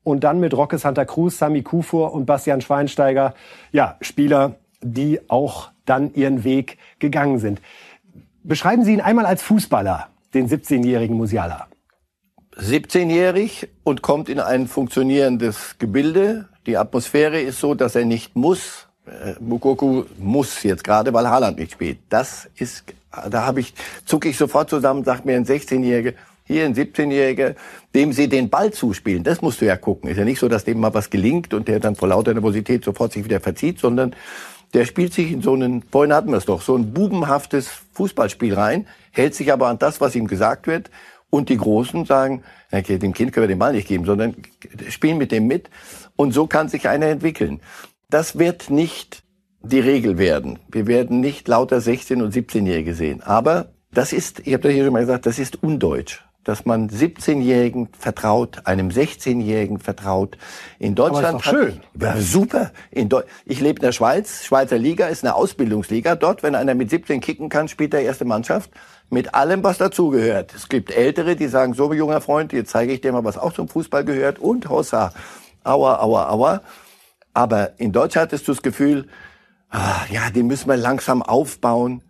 Und 0.05 0.23
dann 0.23 0.39
mit 0.39 0.55
Roque 0.55 0.79
Santa 0.79 1.05
Cruz, 1.05 1.39
Sami 1.39 1.63
Kufur 1.63 2.15
und 2.15 2.27
Bastian 2.27 2.61
Schweinsteiger, 2.61 3.35
ja, 3.73 3.97
Spieler, 4.01 4.55
die 4.81 5.21
auch 5.29 5.71
dann 5.85 6.15
ihren 6.15 6.45
Weg 6.45 6.79
gegangen 7.01 7.41
sind. 7.41 7.61
Beschreiben 8.45 8.85
Sie 8.85 8.93
ihn 8.93 9.01
einmal 9.01 9.27
als 9.27 9.43
Fußballer, 9.43 10.07
den 10.37 10.49
17-jährigen 10.49 11.17
Musiala. 11.17 11.67
17-jährig 12.59 13.69
und 13.85 14.03
kommt 14.03 14.29
in 14.29 14.41
ein 14.41 14.67
funktionierendes 14.67 15.77
Gebilde. 15.79 16.49
Die 16.67 16.77
Atmosphäre 16.77 17.41
ist 17.41 17.61
so, 17.61 17.75
dass 17.75 17.95
er 17.95 18.05
nicht 18.05 18.37
muss. 18.37 18.87
Äh, 19.07 19.35
Mukoku 19.41 20.05
muss 20.19 20.63
jetzt 20.63 20.85
gerade, 20.85 21.13
weil 21.13 21.29
Haaland 21.29 21.59
nicht 21.59 21.73
spielt. 21.73 21.99
Das 22.09 22.49
ist, 22.57 22.85
da 23.31 23.47
habe 23.47 23.61
ich, 23.61 23.75
zucke 24.05 24.29
ich 24.29 24.37
sofort 24.37 24.71
zusammen, 24.71 25.05
sagt 25.05 25.25
mir 25.25 25.37
ein 25.37 25.45
16-Jähriger, 25.45 26.15
hier 26.45 26.65
ein 26.65 26.75
17-Jähriger, 26.75 27.57
dem 27.95 28.13
sie 28.13 28.29
den 28.29 28.49
Ball 28.49 28.73
zuspielen. 28.73 29.25
Das 29.25 29.43
musst 29.43 29.61
du 29.61 29.67
ja 29.67 29.77
gucken. 29.77 30.09
Ist 30.09 30.17
ja 30.17 30.25
nicht 30.25 30.39
so, 30.39 30.49
dass 30.49 30.65
dem 30.65 30.81
mal 30.81 30.95
was 30.95 31.11
gelingt 31.11 31.53
und 31.53 31.69
der 31.69 31.81
dann 31.81 31.97
vor 31.97 32.09
lauter 32.09 32.33
Nervosität 32.33 32.85
sofort 32.85 33.13
sich 33.13 33.25
wieder 33.25 33.41
verzieht, 33.41 33.81
sondern 33.81 34.15
der 34.75 34.85
spielt 34.85 35.13
sich 35.13 35.33
in 35.33 35.43
so 35.43 35.55
einen, 35.55 35.83
vorhin 35.83 36.13
hatten 36.13 36.31
wir 36.31 36.37
es 36.37 36.45
doch, 36.45 36.63
so 36.63 36.77
ein 36.77 36.93
bubenhaftes 36.93 37.69
Fußballspiel 37.93 38.55
rein, 38.55 38.87
hält 39.11 39.35
sich 39.35 39.53
aber 39.53 39.69
an 39.69 39.79
das, 39.79 40.01
was 40.01 40.15
ihm 40.15 40.27
gesagt 40.27 40.67
wird. 40.67 40.91
Und 41.29 41.49
die 41.49 41.57
Großen 41.57 42.05
sagen, 42.05 42.45
okay, 42.71 42.99
dem 42.99 43.13
Kind 43.13 43.33
können 43.33 43.45
wir 43.45 43.49
den 43.49 43.59
Ball 43.59 43.73
nicht 43.73 43.89
geben, 43.89 44.05
sondern 44.05 44.37
spielen 44.89 45.19
mit 45.19 45.33
dem 45.33 45.47
mit. 45.47 45.71
Und 46.15 46.33
so 46.33 46.47
kann 46.47 46.69
sich 46.69 46.89
einer 46.89 47.07
entwickeln. 47.07 47.61
Das 48.09 48.39
wird 48.39 48.71
nicht 48.71 49.23
die 49.61 49.81
Regel 49.81 50.19
werden. 50.19 50.61
Wir 50.71 50.87
werden 50.87 51.21
nicht 51.21 51.49
lauter 51.49 51.79
16- 51.79 52.23
und 52.23 52.33
17-Jährige 52.33 52.95
sehen. 52.95 53.23
Aber 53.23 53.73
das 53.93 54.13
ist, 54.13 54.41
ich 54.47 54.53
habe 54.53 54.63
das 54.63 54.73
hier 54.73 54.85
schon 54.85 54.93
mal 54.93 55.01
gesagt, 55.01 55.27
das 55.27 55.39
ist 55.39 55.63
undeutsch 55.63 56.26
dass 56.47 56.65
man 56.65 56.89
17-Jährigen 56.89 57.89
vertraut, 57.99 58.67
einem 58.67 58.89
16-Jährigen 58.89 59.81
vertraut. 59.81 60.39
In 60.79 60.95
Deutschland 60.95 61.27
Aber 61.27 61.39
ist 61.39 61.47
doch 61.47 61.51
schön. 61.51 61.81
Ich, 61.93 62.03
ja, 62.03 62.17
super. 62.21 62.71
In 62.93 63.09
Deu 63.09 63.23
ich 63.47 63.61
lebe 63.61 63.81
in 63.81 63.83
der 63.83 63.91
Schweiz. 63.91 64.45
Schweizer 64.45 64.79
Liga 64.79 65.09
ist 65.09 65.25
eine 65.25 65.35
Ausbildungsliga. 65.35 66.15
Dort, 66.15 66.45
wenn 66.45 66.55
einer 66.55 66.77
mit 66.77 66.89
17 66.89 67.21
kicken 67.21 67.49
kann, 67.49 67.67
spielt 67.67 67.93
er 67.95 68.03
erste 68.03 68.25
Mannschaft 68.25 68.71
mit 69.11 69.35
allem, 69.35 69.65
was 69.65 69.79
dazugehört. 69.79 70.55
Es 70.55 70.69
gibt 70.69 70.93
Ältere, 70.93 71.35
die 71.35 71.49
sagen, 71.49 71.75
so 71.75 71.93
junger 71.93 72.21
Freund, 72.21 72.53
jetzt 72.53 72.71
zeige 72.71 72.93
ich 72.93 73.01
dir 73.01 73.11
mal, 73.11 73.25
was 73.25 73.39
auch 73.39 73.53
zum 73.53 73.67
Fußball 73.67 74.05
gehört. 74.05 74.39
Und 74.39 74.69
Hossa, 74.69 75.13
aua, 75.65 75.99
aua, 75.99 76.29
aua. 76.31 76.61
Aber 77.35 77.73
in 77.81 77.91
Deutschland 77.91 78.29
hattest 78.29 78.47
du 78.47 78.53
das 78.53 78.63
Gefühl, 78.63 79.09
ah, 79.71 80.05
ja, 80.11 80.31
den 80.31 80.47
müssen 80.47 80.69
wir 80.69 80.77
langsam 80.77 81.23
aufbauen. 81.23 82.05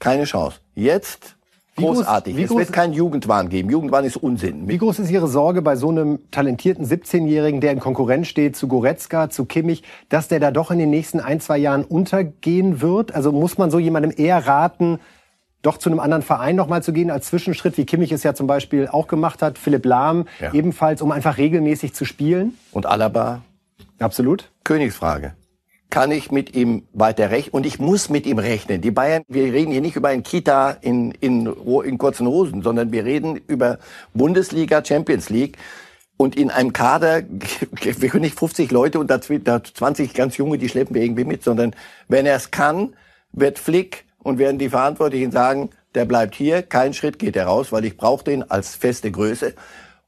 Keine 0.00 0.24
Chance. 0.24 0.60
Jetzt 0.74 1.33
Großartig. 1.76 2.36
Groß, 2.36 2.50
es 2.50 2.56
wird 2.56 2.72
kein 2.72 2.92
Jugendwahn 2.92 3.48
geben. 3.48 3.70
Jugendwahn 3.70 4.04
ist 4.04 4.16
Unsinn. 4.16 4.68
Wie 4.68 4.78
groß 4.78 5.00
ist 5.00 5.10
Ihre 5.10 5.26
Sorge 5.26 5.60
bei 5.60 5.74
so 5.76 5.88
einem 5.88 6.20
talentierten 6.30 6.86
17-Jährigen, 6.86 7.60
der 7.60 7.72
in 7.72 7.80
Konkurrenz 7.80 8.28
steht 8.28 8.56
zu 8.56 8.68
Goretzka, 8.68 9.28
zu 9.28 9.44
Kimmich, 9.44 9.82
dass 10.08 10.28
der 10.28 10.38
da 10.40 10.50
doch 10.50 10.70
in 10.70 10.78
den 10.78 10.90
nächsten 10.90 11.20
ein, 11.20 11.40
zwei 11.40 11.58
Jahren 11.58 11.84
untergehen 11.84 12.80
wird? 12.80 13.14
Also 13.14 13.32
muss 13.32 13.58
man 13.58 13.70
so 13.70 13.78
jemandem 13.78 14.12
eher 14.16 14.46
raten, 14.46 15.00
doch 15.62 15.78
zu 15.78 15.90
einem 15.90 15.98
anderen 15.98 16.22
Verein 16.22 16.54
nochmal 16.54 16.82
zu 16.82 16.92
gehen 16.92 17.10
als 17.10 17.26
Zwischenschritt, 17.26 17.76
wie 17.76 17.86
Kimmich 17.86 18.12
es 18.12 18.22
ja 18.22 18.34
zum 18.34 18.46
Beispiel 18.46 18.86
auch 18.86 19.08
gemacht 19.08 19.42
hat, 19.42 19.58
Philipp 19.58 19.84
Lahm 19.84 20.26
ja. 20.40 20.52
ebenfalls, 20.52 21.02
um 21.02 21.10
einfach 21.10 21.38
regelmäßig 21.38 21.94
zu 21.94 22.04
spielen? 22.04 22.56
Und 22.70 22.86
Alaba? 22.86 23.42
Absolut. 23.98 24.50
Königsfrage 24.62 25.34
kann 25.94 26.10
ich 26.10 26.32
mit 26.32 26.56
ihm 26.56 26.88
weiter 26.92 27.30
rechnen 27.30 27.52
und 27.52 27.66
ich 27.66 27.78
muss 27.78 28.08
mit 28.08 28.26
ihm 28.26 28.40
rechnen. 28.40 28.80
Die 28.80 28.90
Bayern, 28.90 29.22
wir 29.28 29.44
reden 29.52 29.70
hier 29.70 29.80
nicht 29.80 29.94
über 29.94 30.08
ein 30.08 30.24
Kita 30.24 30.72
in, 30.72 31.12
in, 31.12 31.46
in 31.46 31.98
kurzen 31.98 32.26
Hosen, 32.26 32.62
sondern 32.62 32.90
wir 32.90 33.04
reden 33.04 33.36
über 33.46 33.78
Bundesliga, 34.12 34.84
Champions 34.84 35.30
League 35.30 35.56
und 36.16 36.34
in 36.34 36.50
einem 36.50 36.72
Kader, 36.72 37.22
wir 37.80 38.08
können 38.08 38.24
nicht 38.24 38.36
50 38.36 38.72
Leute 38.72 38.98
und 38.98 39.08
da 39.08 39.20
20 39.20 40.14
ganz 40.14 40.36
Junge, 40.36 40.58
die 40.58 40.68
schleppen 40.68 40.96
wir 40.96 41.02
irgendwie 41.02 41.22
mit, 41.22 41.44
sondern 41.44 41.76
wenn 42.08 42.26
er 42.26 42.34
es 42.34 42.50
kann, 42.50 42.96
wird 43.30 43.60
Flick 43.60 44.04
und 44.18 44.38
werden 44.38 44.58
die 44.58 44.70
Verantwortlichen 44.70 45.30
sagen, 45.30 45.70
der 45.94 46.06
bleibt 46.06 46.34
hier, 46.34 46.62
kein 46.62 46.92
Schritt 46.92 47.20
geht 47.20 47.36
er 47.36 47.46
raus, 47.46 47.70
weil 47.70 47.84
ich 47.84 47.96
brauche 47.96 48.24
den 48.24 48.50
als 48.50 48.74
feste 48.74 49.12
Größe. 49.12 49.54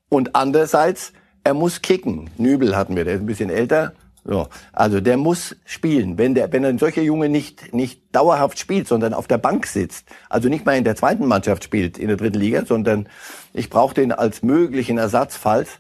Und 0.09 0.35
andererseits, 0.35 1.12
er 1.44 1.55
muss 1.55 1.81
kicken. 1.81 2.29
Nübel 2.38 2.77
hatten 2.77 2.96
wir, 2.96 3.05
der 3.05 3.14
ist 3.14 3.20
ein 3.20 3.27
bisschen 3.27 3.51
älter, 3.51 3.92
so, 4.28 4.48
also 4.72 5.00
der 5.00 5.16
muss 5.16 5.54
spielen. 5.64 6.18
Wenn 6.18 6.34
der, 6.34 6.52
wenn 6.52 6.64
ein 6.64 6.78
solcher 6.78 7.02
Junge 7.02 7.28
nicht 7.28 7.72
nicht 7.72 8.02
dauerhaft 8.14 8.58
spielt, 8.58 8.88
sondern 8.88 9.14
auf 9.14 9.28
der 9.28 9.38
Bank 9.38 9.66
sitzt, 9.66 10.08
also 10.28 10.48
nicht 10.48 10.66
mal 10.66 10.76
in 10.76 10.84
der 10.84 10.96
zweiten 10.96 11.26
Mannschaft 11.26 11.62
spielt 11.62 11.96
in 11.96 12.08
der 12.08 12.16
dritten 12.16 12.38
Liga, 12.38 12.64
sondern 12.64 13.08
ich 13.52 13.70
brauche 13.70 13.94
den 13.94 14.10
als 14.10 14.42
möglichen 14.42 14.98
Ersatz, 14.98 15.36
falls 15.36 15.78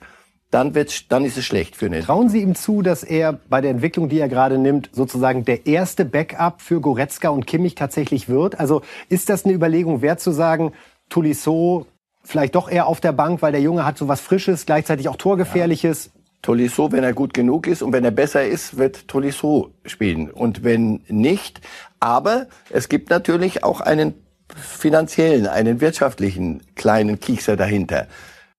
dann 0.50 0.76
wird's, 0.76 1.08
dann 1.08 1.24
ist 1.24 1.36
es 1.36 1.44
schlecht 1.44 1.74
für 1.74 1.90
den. 1.90 2.02
Trauen 2.02 2.28
Sie 2.28 2.40
ihm 2.40 2.54
zu, 2.54 2.82
dass 2.82 3.02
er 3.02 3.32
bei 3.32 3.60
der 3.60 3.72
Entwicklung, 3.72 4.08
die 4.08 4.20
er 4.20 4.28
gerade 4.28 4.58
nimmt, 4.58 4.90
sozusagen 4.92 5.44
der 5.44 5.66
erste 5.66 6.04
Backup 6.04 6.62
für 6.62 6.80
Goretzka 6.80 7.30
und 7.30 7.46
Kimmich 7.46 7.74
tatsächlich 7.74 8.28
wird? 8.28 8.60
Also 8.60 8.82
ist 9.08 9.28
das 9.28 9.44
eine 9.44 9.54
Überlegung 9.54 10.02
wert 10.02 10.20
zu 10.20 10.30
sagen, 10.30 10.72
Tolisso 11.08 11.86
vielleicht 12.22 12.54
doch 12.54 12.70
eher 12.70 12.86
auf 12.86 13.00
der 13.00 13.12
Bank, 13.12 13.42
weil 13.42 13.52
der 13.52 13.60
Junge 13.60 13.84
hat 13.84 13.98
so 13.98 14.08
was 14.08 14.20
Frisches, 14.20 14.66
gleichzeitig 14.66 15.08
auch 15.08 15.16
Torgefährliches. 15.16 16.10
Tolisso, 16.42 16.92
wenn 16.92 17.04
er 17.04 17.12
gut 17.12 17.34
genug 17.34 17.66
ist 17.66 17.82
und 17.82 17.92
wenn 17.92 18.04
er 18.04 18.10
besser 18.10 18.46
ist, 18.46 18.78
wird 18.78 19.08
Tolisso 19.08 19.72
spielen. 19.84 20.30
Und 20.30 20.62
wenn 20.62 21.02
nicht, 21.08 21.60
aber 21.98 22.46
es 22.70 22.88
gibt 22.88 23.10
natürlich 23.10 23.64
auch 23.64 23.80
einen 23.80 24.14
finanziellen, 24.54 25.46
einen 25.46 25.80
wirtschaftlichen 25.80 26.62
kleinen 26.76 27.18
Kiekser 27.18 27.56
dahinter. 27.56 28.06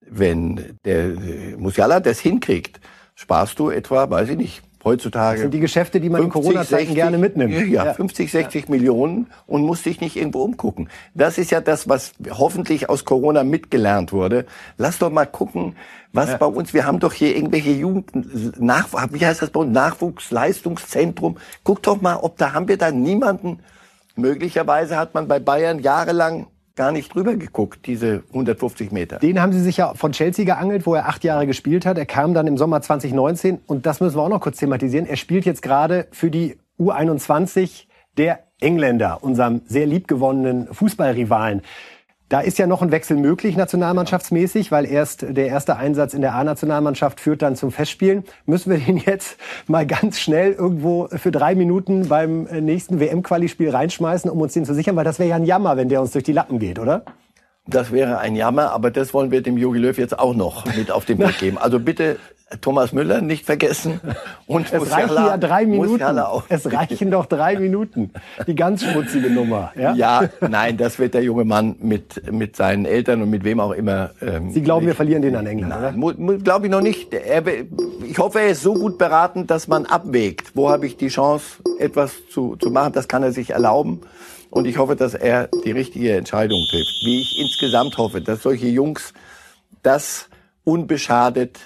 Wenn 0.02 0.78
der 0.86 1.08
Musiala 1.58 2.00
das 2.00 2.20
hinkriegt, 2.20 2.80
sparst 3.16 3.58
du 3.60 3.70
etwa, 3.70 4.10
weiß 4.10 4.30
ich 4.30 4.38
nicht, 4.38 4.62
heutzutage. 4.88 5.36
Das 5.36 5.42
sind 5.44 5.54
die 5.54 5.60
Geschäfte, 5.60 6.00
die 6.00 6.10
man 6.10 6.22
50, 6.22 6.36
in 6.36 6.44
Corona-Zeiten 6.44 6.96
gerne 6.96 7.18
mitnimmt. 7.18 7.54
Ja, 7.68 7.86
ja, 7.86 7.94
50, 7.94 8.32
60 8.32 8.66
ja. 8.66 8.72
Millionen 8.72 9.28
und 9.46 9.64
muss 9.64 9.84
sich 9.84 10.00
nicht 10.00 10.16
irgendwo 10.16 10.44
umgucken. 10.44 10.90
Das 11.14 11.38
ist 11.38 11.52
ja 11.52 11.60
das, 11.60 11.90
was 11.90 12.14
hoffentlich 12.30 12.90
aus 12.90 13.04
Corona 13.04 13.44
mitgelernt 13.44 14.14
wurde. 14.14 14.46
Lass 14.78 15.00
doch 15.00 15.12
mal 15.12 15.26
gucken, 15.26 15.76
was 16.14 16.30
ja. 16.30 16.38
bei 16.38 16.46
uns, 16.46 16.74
wir 16.74 16.86
haben 16.86 17.00
doch 17.00 17.14
hier 17.14 17.36
irgendwelche 17.36 17.72
Jugend, 17.72 18.60
nach, 18.60 18.88
wie 19.12 19.26
heißt 19.26 19.42
das 19.42 19.50
bei 19.50 19.60
uns, 19.60 19.74
Nachwuchsleistungszentrum. 19.74 21.38
Guck 21.64 21.84
doch 21.84 22.02
mal, 22.02 22.16
ob 22.16 22.38
da 22.38 22.54
haben 22.54 22.68
wir 22.68 22.78
da 22.78 22.92
niemanden. 22.92 23.60
Möglicherweise 24.16 24.98
hat 24.98 25.14
man 25.14 25.28
bei 25.28 25.40
Bayern 25.40 25.80
jahrelang 25.80 26.48
gar 26.78 26.94
nicht 26.94 27.14
drüber 27.14 27.36
geguckt, 27.36 27.86
diese 27.86 28.24
150 28.30 28.92
Meter. 28.92 29.18
Den 29.18 29.42
haben 29.42 29.52
Sie 29.52 29.60
sich 29.60 29.78
ja 29.78 29.94
von 29.96 30.14
Chelsea 30.14 30.46
geangelt, 30.46 30.86
wo 30.86 30.96
er 30.96 31.10
acht 31.10 31.26
Jahre 31.26 31.46
gespielt 31.46 31.86
hat. 31.86 31.98
Er 31.98 32.06
kam 32.06 32.34
dann 32.34 32.48
im 32.48 32.58
Sommer 32.58 32.82
2019 32.82 33.60
und 33.68 33.86
das 33.86 34.00
müssen 34.00 34.16
wir 34.16 34.22
auch 34.22 34.30
noch 34.30 34.40
kurz 34.40 34.58
thematisieren. 34.58 35.06
Er 35.06 35.18
spielt 35.18 35.46
jetzt 35.46 35.62
gerade 35.62 36.08
für 36.12 36.32
die 36.32 36.58
U21 36.80 37.88
der 38.18 38.46
Engländer, 38.60 39.20
unserem 39.22 39.62
sehr 39.68 39.86
liebgewonnenen 39.86 40.74
Fußballrivalen. 40.74 41.62
Da 42.30 42.42
ist 42.42 42.58
ja 42.58 42.68
noch 42.68 42.82
ein 42.82 42.92
Wechsel 42.92 43.16
möglich, 43.16 43.56
nationalmannschaftsmäßig, 43.56 44.70
weil 44.70 44.86
erst 44.86 45.22
der 45.22 45.48
erste 45.48 45.78
Einsatz 45.78 46.14
in 46.14 46.20
der 46.20 46.36
A-Nationalmannschaft 46.36 47.22
führt 47.22 47.42
dann 47.42 47.56
zum 47.56 47.72
Festspielen. 47.72 48.26
Müssen 48.46 48.70
wir 48.70 48.80
den 48.80 48.98
jetzt 48.98 49.38
mal 49.68 49.88
ganz 49.88 50.20
schnell 50.20 50.52
irgendwo 50.52 51.08
für 51.08 51.32
drei 51.32 51.56
Minuten 51.56 52.10
beim 52.10 52.44
nächsten 52.44 53.00
WM-Quali-Spiel 53.00 53.70
reinschmeißen, 53.70 54.30
um 54.30 54.42
uns 54.42 54.52
den 54.52 54.66
zu 54.66 54.74
sichern? 54.74 54.98
Weil 54.98 55.06
das 55.06 55.20
wäre 55.20 55.30
ja 55.30 55.36
ein 55.38 55.46
Jammer, 55.46 55.78
wenn 55.78 55.88
der 55.88 56.02
uns 56.02 56.12
durch 56.12 56.26
die 56.26 56.34
Lappen 56.34 56.60
geht, 56.60 56.80
oder? 56.80 57.04
Das 57.66 57.94
wäre 57.94 58.18
ein 58.18 58.36
Jammer, 58.36 58.72
aber 58.72 58.92
das 58.92 59.14
wollen 59.14 59.32
wir 59.32 59.42
dem 59.42 59.58
Jogi 59.58 59.80
Löw 59.80 59.98
jetzt 59.98 60.20
auch 60.20 60.36
noch 60.36 60.66
mit 60.76 60.92
auf 60.92 61.06
den 61.06 61.20
Weg 61.20 61.38
geben. 61.38 61.58
Also 61.58 61.80
bitte 61.80 62.18
Thomas 62.62 62.94
Müller 62.94 63.22
nicht 63.22 63.46
vergessen. 63.46 64.00
Und 64.48 64.72
es 64.72 64.92
reichen 64.92 65.16
ja 65.16 65.38
drei 65.38 65.66
Minuten. 65.66 66.02
Es 66.48 66.72
reichen 66.72 67.12
doch 67.12 67.26
drei 67.26 67.60
Minuten. 67.60 68.12
Die 68.46 68.56
ganz 68.56 68.84
schmutzige 68.84 69.30
Nummer. 69.30 69.74
Ja? 69.76 69.94
ja, 69.94 70.30
nein, 70.40 70.78
das 70.78 70.98
wird 70.98 71.14
der 71.14 71.24
junge 71.24 71.44
Mann 71.44 71.76
mit, 71.80 72.32
mit 72.32 72.56
seinen 72.56 72.86
Eltern 72.86 73.22
und 73.22 73.30
mit 73.30 73.44
wem 73.44 73.60
auch 73.60 73.72
immer. 73.72 74.12
Ähm, 74.22 74.52
Sie 74.52 74.62
glauben, 74.62 74.86
nicht, 74.86 74.92
wir 74.92 74.96
verlieren 74.96 75.22
den 75.22 75.36
an 75.36 75.46
England, 75.46 75.74
oder? 75.76 76.38
Glaube 76.38 76.68
ich 76.68 76.72
noch 76.72 76.82
nicht. 76.82 77.14
Er, 77.14 77.44
ich 78.06 78.18
hoffe, 78.18 78.40
er 78.40 78.48
ist 78.48 78.62
so 78.62 78.74
gut 78.74 78.98
beraten, 78.98 79.46
dass 79.46 79.68
man 79.68 79.86
abwägt. 79.86 80.56
Wo 80.56 80.70
habe 80.70 80.88
ich 80.88 80.96
die 80.96 81.10
Chance, 81.10 81.58
etwas 81.80 82.14
zu, 82.30 82.56
zu 82.56 82.70
machen? 82.72 82.94
Das 82.94 83.10
kann 83.10 83.24
er 83.24 83.34
sich 83.34 83.50
erlauben. 83.50 84.02
Und 84.50 84.66
ich 84.66 84.78
hoffe, 84.78 84.96
dass 84.96 85.14
er 85.14 85.50
die 85.66 85.72
richtige 85.72 86.16
Entscheidung 86.16 86.66
trifft. 86.70 87.04
Wie 87.04 87.20
ich 87.20 87.38
insgesamt 87.40 87.98
hoffe, 87.98 88.22
dass 88.22 88.42
solche 88.42 88.68
Jungs 88.68 89.14
das 89.84 90.30
unbeschadet 90.64 91.60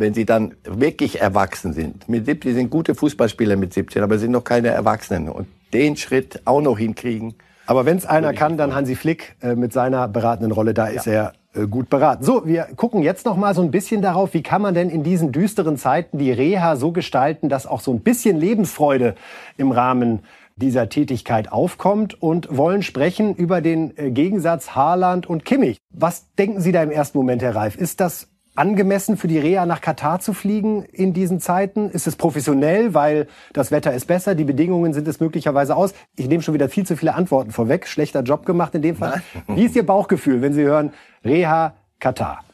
wenn 0.00 0.14
sie 0.14 0.24
dann 0.24 0.54
wirklich 0.64 1.20
erwachsen 1.20 1.72
sind. 1.72 2.08
Mit 2.08 2.26
17 2.26 2.54
sind 2.54 2.70
gute 2.70 2.94
Fußballspieler 2.94 3.56
mit 3.56 3.72
17, 3.72 4.02
aber 4.02 4.18
sind 4.18 4.32
noch 4.32 4.44
keine 4.44 4.68
Erwachsenen. 4.68 5.28
Und 5.28 5.46
den 5.72 5.96
Schritt 5.96 6.42
auch 6.44 6.60
noch 6.60 6.78
hinkriegen. 6.78 7.34
Aber 7.66 7.86
wenn 7.86 7.96
es 7.96 8.06
einer 8.06 8.32
kann, 8.32 8.56
dann 8.56 8.74
Hansi 8.74 8.96
Flick 8.96 9.36
äh, 9.42 9.54
mit 9.54 9.72
seiner 9.72 10.08
beratenden 10.08 10.50
Rolle, 10.50 10.74
da 10.74 10.86
ist 10.86 11.06
ja. 11.06 11.12
er 11.12 11.32
äh, 11.62 11.66
gut 11.66 11.88
beraten. 11.88 12.24
So, 12.24 12.46
wir 12.46 12.66
gucken 12.74 13.02
jetzt 13.02 13.26
noch 13.26 13.36
mal 13.36 13.54
so 13.54 13.62
ein 13.62 13.70
bisschen 13.70 14.02
darauf, 14.02 14.34
wie 14.34 14.42
kann 14.42 14.62
man 14.62 14.74
denn 14.74 14.90
in 14.90 15.04
diesen 15.04 15.30
düsteren 15.30 15.76
Zeiten 15.76 16.18
die 16.18 16.32
Reha 16.32 16.74
so 16.74 16.90
gestalten, 16.90 17.48
dass 17.48 17.66
auch 17.66 17.80
so 17.80 17.92
ein 17.92 18.00
bisschen 18.00 18.38
Lebensfreude 18.38 19.14
im 19.56 19.70
Rahmen 19.70 20.20
dieser 20.56 20.88
Tätigkeit 20.88 21.52
aufkommt 21.52 22.20
und 22.20 22.56
wollen 22.56 22.82
sprechen 22.82 23.34
über 23.34 23.60
den 23.60 23.96
äh, 23.96 24.10
Gegensatz 24.10 24.74
Haaland 24.74 25.28
und 25.28 25.44
Kimmich. 25.44 25.78
Was 25.90 26.26
denken 26.34 26.60
Sie 26.60 26.72
da 26.72 26.82
im 26.82 26.90
ersten 26.90 27.18
Moment, 27.18 27.42
Herr 27.42 27.54
Reif? 27.54 27.76
Ist 27.76 28.00
das 28.00 28.29
angemessen 28.54 29.16
für 29.16 29.28
die 29.28 29.38
Reha 29.38 29.66
nach 29.66 29.80
Katar 29.80 30.20
zu 30.20 30.32
fliegen 30.32 30.84
in 30.84 31.12
diesen 31.12 31.40
Zeiten? 31.40 31.90
Ist 31.90 32.06
es 32.06 32.16
professionell, 32.16 32.94
weil 32.94 33.26
das 33.52 33.70
Wetter 33.70 33.92
ist 33.92 34.06
besser, 34.06 34.34
die 34.34 34.44
Bedingungen 34.44 34.92
sind 34.92 35.06
es 35.08 35.20
möglicherweise 35.20 35.76
aus? 35.76 35.94
Ich 36.16 36.28
nehme 36.28 36.42
schon 36.42 36.54
wieder 36.54 36.68
viel 36.68 36.86
zu 36.86 36.96
viele 36.96 37.14
Antworten 37.14 37.50
vorweg. 37.50 37.86
Schlechter 37.86 38.22
Job 38.22 38.46
gemacht 38.46 38.74
in 38.74 38.82
dem 38.82 38.96
Fall. 38.96 39.22
Nein. 39.46 39.56
Wie 39.58 39.64
ist 39.64 39.76
Ihr 39.76 39.86
Bauchgefühl, 39.86 40.42
wenn 40.42 40.52
Sie 40.52 40.62
hören 40.62 40.92
Reha 41.24 41.74
Katar? 41.98 42.44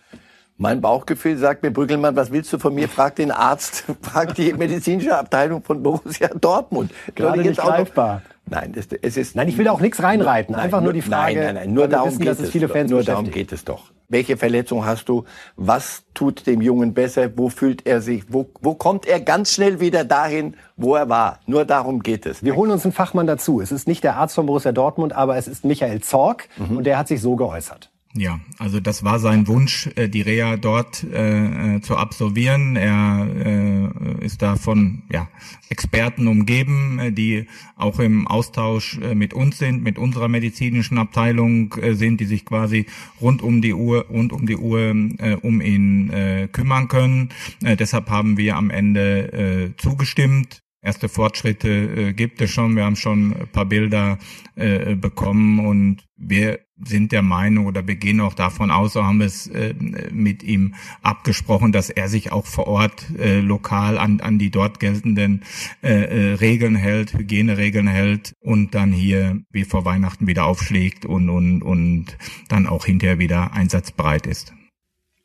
Mein 0.59 0.81
Bauchgefühl 0.81 1.37
sagt 1.37 1.63
mir, 1.63 1.71
Brüggelmann, 1.71 2.17
was 2.17 2.33
willst 2.33 2.51
du 2.51 2.59
von 2.59 2.75
mir? 2.75 2.89
Frag 2.89 3.17
den 3.17 3.31
Arzt, 3.31 3.85
frag 4.03 4.35
die 4.35 4.55
medizinische 4.55 5.17
Abteilung 5.17 5.63
von 5.63 5.83
Borussia 5.83 6.29
Dortmund. 6.29 6.93
Gerade 7.15 7.43
nicht 7.43 7.61
greifbar. 7.61 8.23
Nein, 8.49 8.73
das, 8.73 8.87
es 9.03 9.17
ist. 9.17 9.35
Nein, 9.35 9.49
ich 9.49 9.59
will 9.59 9.65
da 9.65 9.73
auch 9.73 9.81
nichts 9.81 10.03
reinreiten. 10.03 10.55
Nein, 10.55 10.65
Einfach 10.65 10.79
nur, 10.79 10.87
nur 10.87 10.93
die 10.93 11.03
Frage. 11.03 11.37
Nein, 11.37 11.45
nein, 11.47 11.55
nein. 11.55 11.75
Nur 11.75 11.89
darum 11.89 12.11
wissen, 12.11 12.23
geht 12.23 12.39
es. 12.39 12.51
Viele 12.51 12.69
Fans 12.69 12.91
nur 12.91 13.03
darum 13.03 13.31
geht 13.31 13.53
es 13.53 13.65
doch. 13.65 13.91
Welche 14.09 14.37
Verletzung 14.37 14.87
hast 14.87 15.09
du? 15.09 15.25
Was 15.57 16.05
tut 16.15 16.47
dem 16.47 16.61
Jungen 16.61 16.95
besser? 16.95 17.37
Wo 17.37 17.49
fühlt 17.49 17.85
er 17.87 18.01
sich? 18.01 18.25
Wo, 18.29 18.49
wo 18.61 18.75
kommt 18.75 19.05
er 19.05 19.21
ganz 19.21 19.53
schnell 19.53 19.81
wieder 19.81 20.05
dahin, 20.05 20.55
wo 20.77 20.95
er 20.95 21.09
war? 21.09 21.41
Nur 21.47 21.65
darum 21.65 22.05
geht 22.05 22.25
es. 22.25 22.45
Wir 22.45 22.55
holen 22.55 22.71
uns 22.71 22.85
einen 22.85 22.93
Fachmann 22.93 23.27
dazu. 23.27 23.61
Es 23.61 23.73
ist 23.73 23.89
nicht 23.89 24.05
der 24.05 24.17
Arzt 24.17 24.37
von 24.37 24.47
Borussia 24.47 24.71
Dortmund, 24.71 25.13
aber 25.13 25.37
es 25.37 25.49
ist 25.49 25.65
Michael 25.65 26.03
Zorg 26.03 26.49
mhm. 26.57 26.77
und 26.77 26.85
der 26.85 26.99
hat 26.99 27.09
sich 27.09 27.21
so 27.21 27.35
geäußert. 27.35 27.91
Ja, 28.15 28.41
also 28.59 28.81
das 28.81 29.05
war 29.05 29.19
sein 29.19 29.47
Wunsch, 29.47 29.91
äh, 29.97 30.09
die 30.09 30.23
Reha 30.23 30.57
dort 30.57 31.05
äh, 31.05 31.77
äh, 31.77 31.81
zu 31.83 31.97
absolvieren. 31.97 32.75
Er 32.77 33.29
äh, 33.29 34.25
ist 34.25 34.41
da 34.41 34.57
von 34.57 35.03
ja, 35.13 35.29
Experten 35.69 36.27
umgeben, 36.27 36.99
äh, 36.99 37.13
die 37.13 37.47
auch 37.77 37.99
im 38.01 38.27
Austausch 38.27 38.99
mit 39.15 39.35
uns 39.35 39.59
sind, 39.59 39.83
mit 39.83 39.99
unserer 39.99 40.29
medizinischen 40.29 40.97
Abteilung 40.97 41.75
äh, 41.75 41.95
sind, 41.95 42.21
die 42.21 42.25
sich 42.25 42.47
quasi 42.47 42.87
rund 43.21 43.43
um 43.43 43.61
die 43.61 43.75
Uhr, 43.75 44.07
rund 44.09 44.33
um 44.33 44.47
die 44.47 44.57
Uhr 44.57 44.95
äh, 45.19 45.37
um 45.43 45.61
ihn 45.61 46.09
äh, 46.11 46.49
kümmern 46.51 46.89
können. 46.89 47.29
Äh, 47.63 47.77
deshalb 47.77 48.09
haben 48.09 48.39
wir 48.39 48.57
am 48.57 48.71
Ende 48.71 49.33
äh, 49.33 49.77
zugestimmt 49.77 50.63
erste 50.87 51.09
Fortschritte 51.09 51.69
äh, 51.69 52.13
gibt 52.13 52.41
es 52.41 52.51
schon. 52.51 52.77
Wir 52.77 52.85
haben 52.85 52.97
schon 52.97 53.33
ein 53.33 53.49
paar 53.49 53.67
Bilder 53.67 54.19
äh, 54.55 54.95
bekommen 54.95 55.59
und 55.67 56.05
wir 56.17 56.61
sind 56.85 57.13
der 57.13 57.23
Meinung 57.23 57.67
oder 57.67 57.87
wir 57.87 57.97
gehen 57.97 58.21
auch 58.21 58.35
davon 58.35 58.71
aus, 58.71 58.93
so 58.93 59.05
haben 59.05 59.19
wir 59.19 59.27
es 59.27 59.47
äh, 59.47 59.75
mit 60.13 60.43
ihm 60.43 60.75
abgesprochen, 61.03 61.73
dass 61.73 61.89
er 61.89 62.09
sich 62.09 62.33
auch 62.33 62.47
vor 62.47 62.67
Ort 62.67 63.07
äh, 63.19 63.41
lokal 63.41 63.99
an, 63.99 64.21
an 64.21 64.39
die 64.39 64.51
dort 64.51 64.79
geltenden 64.79 65.43
äh, 65.83 66.33
äh, 66.33 66.35
Regeln 66.35 66.77
hält, 66.77 67.15
Hygieneregeln 67.15 67.89
hält 67.89 68.35
und 68.41 68.75
dann 68.75 68.93
hier 68.93 69.41
wie 69.51 69.65
vor 69.65 69.85
Weihnachten 69.85 70.27
wieder 70.27 70.45
aufschlägt 70.45 71.07
und, 71.07 71.31
und, 71.31 71.63
und 71.63 72.19
dann 72.49 72.67
auch 72.67 72.85
hinterher 72.85 73.19
wieder 73.19 73.55
einsatzbereit 73.55 74.27
ist. 74.27 74.53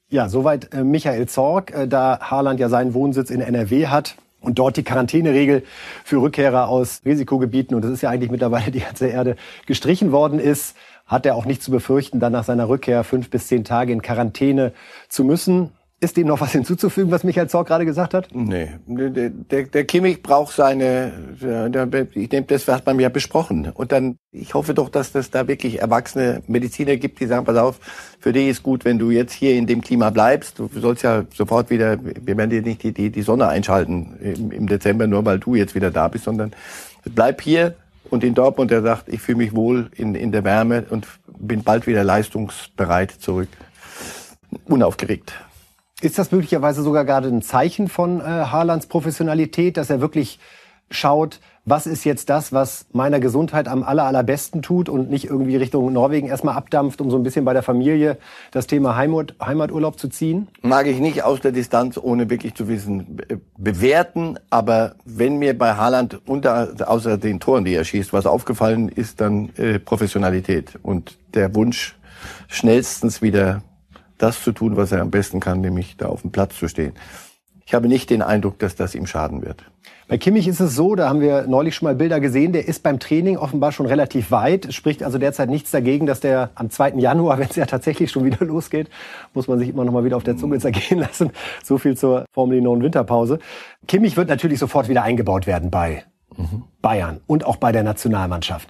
Ja, 0.10 0.30
soweit 0.30 0.74
äh, 0.74 0.84
Michael 0.84 1.28
Zorg, 1.28 1.72
äh, 1.72 1.88
da 1.88 2.20
Haaland 2.22 2.60
ja 2.60 2.70
seinen 2.70 2.94
Wohnsitz 2.94 3.30
in 3.30 3.42
NRW 3.42 3.88
hat 3.88 4.18
und 4.42 4.58
dort 4.60 4.76
die 4.76 4.84
Quarantäneregel 4.84 5.64
für 6.04 6.22
Rückkehrer 6.22 6.68
aus 6.68 7.02
Risikogebieten, 7.06 7.76
und 7.76 7.84
das 7.84 7.92
ist 7.92 8.02
ja 8.02 8.10
eigentlich 8.10 8.32
mittlerweile 8.32 8.72
die 8.72 8.80
ganze 8.80 9.08
Erde, 9.08 9.36
gestrichen 9.68 10.12
worden 10.12 10.40
ist, 10.40 10.76
hat 11.12 11.26
er 11.26 11.36
auch 11.36 11.46
nicht 11.46 11.62
zu 11.62 11.72
befürchten, 11.72 12.22
dann 12.22 12.32
nach 12.32 12.46
seiner 12.46 12.70
Rückkehr 12.70 13.04
fünf 13.04 13.30
bis 13.30 13.48
zehn 13.48 13.66
Tage 13.66 13.92
in 13.92 14.02
Quarantäne 14.02 14.72
zu 15.10 15.26
müssen. 15.26 15.72
Ist 16.00 16.18
dem 16.18 16.26
noch 16.26 16.42
was 16.42 16.54
hinzuzufügen, 16.54 17.12
was 17.12 17.24
Michael 17.24 17.48
Zorc 17.48 17.68
gerade 17.68 17.86
gesagt 17.86 18.16
hat? 18.16 18.30
Nee, 18.34 18.70
der, 18.88 19.66
der, 19.66 19.86
Kimmich 19.86 20.24
braucht 20.24 20.56
seine, 20.56 21.12
ich 22.16 22.30
denke, 22.30 22.56
das 22.56 22.68
hat 22.68 22.88
man 22.88 23.00
ja 23.00 23.10
besprochen. 23.10 23.70
Und 23.72 23.92
dann, 23.92 24.18
ich 24.32 24.56
hoffe 24.56 24.74
doch, 24.74 24.90
dass 24.90 25.14
es 25.14 25.30
da 25.30 25.48
wirklich 25.48 25.80
erwachsene 25.80 26.42
Mediziner 26.48 26.96
gibt, 26.96 27.20
die 27.20 27.28
sagen, 27.28 27.46
pass 27.46 27.58
auf, 27.58 27.80
für 28.20 28.34
dich 28.34 28.48
ist 28.48 28.64
gut, 28.64 28.84
wenn 28.84 28.98
du 28.98 29.12
jetzt 29.12 29.34
hier 29.34 29.54
in 29.54 29.68
dem 29.68 29.82
Klima 29.82 30.10
bleibst. 30.10 30.58
Du 30.58 30.70
sollst 30.74 31.04
ja 31.04 31.24
sofort 31.36 31.70
wieder, 31.70 32.00
wir 32.04 32.36
werden 32.36 32.50
dir 32.50 32.64
nicht 32.64 32.82
die, 32.82 32.94
die, 32.94 33.12
die 33.12 33.22
Sonne 33.22 33.48
einschalten 33.48 34.18
im, 34.22 34.52
im 34.52 34.68
Dezember, 34.68 35.06
nur 35.06 35.24
weil 35.24 35.38
du 35.38 35.54
jetzt 35.54 35.76
wieder 35.76 35.92
da 35.92 36.08
bist, 36.08 36.24
sondern 36.24 36.52
bleib 37.14 37.42
hier 37.42 37.76
und 38.12 38.24
in 38.24 38.36
Dortmund, 38.36 38.70
der 38.70 38.82
sagt, 38.84 39.10
ich 39.10 39.22
fühle 39.22 39.40
mich 39.40 39.56
wohl 39.56 39.90
in, 39.96 40.14
in 40.16 40.32
der 40.32 40.44
Wärme 40.44 40.86
und 40.90 41.08
bin 41.40 41.64
bald 41.64 41.88
wieder 41.88 42.04
leistungsbereit 42.04 43.12
zurück. 43.12 43.48
Unaufgeregt. 44.66 45.34
Ist 46.02 46.20
das 46.20 46.32
möglicherweise 46.32 46.84
sogar 46.84 47.06
gerade 47.06 47.30
ein 47.30 47.42
Zeichen 47.42 47.88
von 47.88 48.20
äh, 48.20 48.24
Haalands 48.24 48.88
Professionalität, 48.88 49.78
dass 49.78 49.90
er 49.90 50.02
wirklich 50.02 50.40
schaut, 50.90 51.40
was 51.64 51.86
ist 51.86 52.04
jetzt 52.06 52.30
das, 52.30 52.52
was 52.52 52.88
meiner 52.92 53.20
Gesundheit 53.20 53.68
am 53.68 53.84
aller, 53.84 54.04
allerbesten 54.06 54.62
tut 54.62 54.90
und 54.90 55.10
nicht 55.12 55.26
irgendwie 55.26 55.56
Richtung 55.58 55.94
Norwegen 55.94 56.28
erstmal 56.28 56.56
abdampft, 56.56 57.02
um 57.02 57.12
so 57.12 57.18
ein 57.18 57.24
bisschen 57.24 57.46
bei 57.46 57.54
der 57.54 57.62
Familie 57.62 58.18
das 58.52 58.66
Thema 58.66 58.96
Heimat, 58.96 59.36
Heimaturlaub 59.40 60.00
zu 60.00 60.08
ziehen? 60.08 60.48
Mag 60.62 60.88
ich 60.88 61.00
nicht 61.00 61.24
aus 61.24 61.40
der 61.40 61.52
Distanz, 61.52 61.98
ohne 61.98 62.30
wirklich 62.30 62.56
zu 62.56 62.68
wissen, 62.68 63.22
bewerten. 63.58 64.40
Aber 64.50 64.96
wenn 65.06 65.38
mir 65.38 65.58
bei 65.58 65.76
Haaland 65.76 66.20
unter, 66.28 66.74
außer 66.86 67.18
den 67.18 67.40
Toren, 67.40 67.64
die 67.64 67.76
er 67.76 67.84
schießt, 67.84 68.12
was 68.12 68.26
aufgefallen 68.26 68.90
ist, 68.90 69.22
dann 69.22 69.50
äh, 69.58 69.78
Professionalität 69.78 70.80
und 70.82 71.20
der 71.34 71.54
Wunsch, 71.54 71.96
schnellstens 72.48 73.22
wieder 73.22 73.64
das 74.18 74.44
zu 74.44 74.52
tun, 74.52 74.78
was 74.78 74.92
er 74.92 75.02
am 75.02 75.12
besten 75.12 75.40
kann, 75.40 75.62
nämlich 75.62 75.98
da 75.98 76.08
auf 76.08 76.22
dem 76.22 76.32
Platz 76.32 76.58
zu 76.58 76.68
stehen. 76.68 76.94
Ich 77.66 77.74
habe 77.74 77.88
nicht 77.88 78.10
den 78.10 78.22
Eindruck, 78.22 78.60
dass 78.60 78.76
das 78.76 78.96
ihm 78.96 79.06
schaden 79.06 79.44
wird. 79.44 79.64
Bei 80.08 80.18
Kimmich 80.18 80.46
ist 80.48 80.60
es 80.60 80.76
so, 80.76 80.96
da 80.96 81.08
haben 81.08 81.22
wir 81.22 81.48
neulich 81.48 81.74
schon 81.74 81.86
mal 81.86 81.96
Bilder 81.96 82.20
gesehen, 82.20 82.52
der 82.52 82.68
ist 82.68 82.84
beim 82.84 83.00
Training 83.00 83.38
offenbar 83.38 83.72
schon 83.72 83.86
relativ 83.86 84.30
weit. 84.30 84.74
Spricht 84.74 85.04
also 85.04 85.18
derzeit 85.18 85.50
nichts 85.50 85.72
dagegen, 85.72 86.06
dass 86.06 86.20
der 86.20 86.50
am 86.56 86.70
2. 86.70 86.96
Januar, 86.98 87.40
wenn 87.40 87.48
es 87.48 87.56
ja 87.56 87.66
tatsächlich 87.66 88.12
schon 88.12 88.26
wieder 88.26 88.46
losgeht, 88.46 88.90
muss 89.34 89.48
man 89.48 89.58
sich 89.58 89.70
immer 89.70 89.86
noch 89.86 89.94
mal 89.94 90.04
wieder 90.04 90.18
auf 90.18 90.24
der 90.24 90.36
Zunge 90.36 90.60
zergehen 90.60 91.00
lassen. 91.00 91.32
So 91.64 91.78
viel 91.78 91.96
zur 91.96 92.26
Formel 92.34 92.60
9 92.62 92.84
Winterpause. 92.84 93.40
Kimmich 93.88 94.18
wird 94.18 94.28
natürlich 94.28 94.60
sofort 94.60 94.90
wieder 94.90 95.04
eingebaut 95.04 95.48
werden 95.48 95.72
bei 95.72 96.04
mhm. 96.36 96.64
Bayern 96.82 97.22
und 97.26 97.46
auch 97.46 97.56
bei 97.56 97.72
der 97.72 97.84
Nationalmannschaft. 97.84 98.70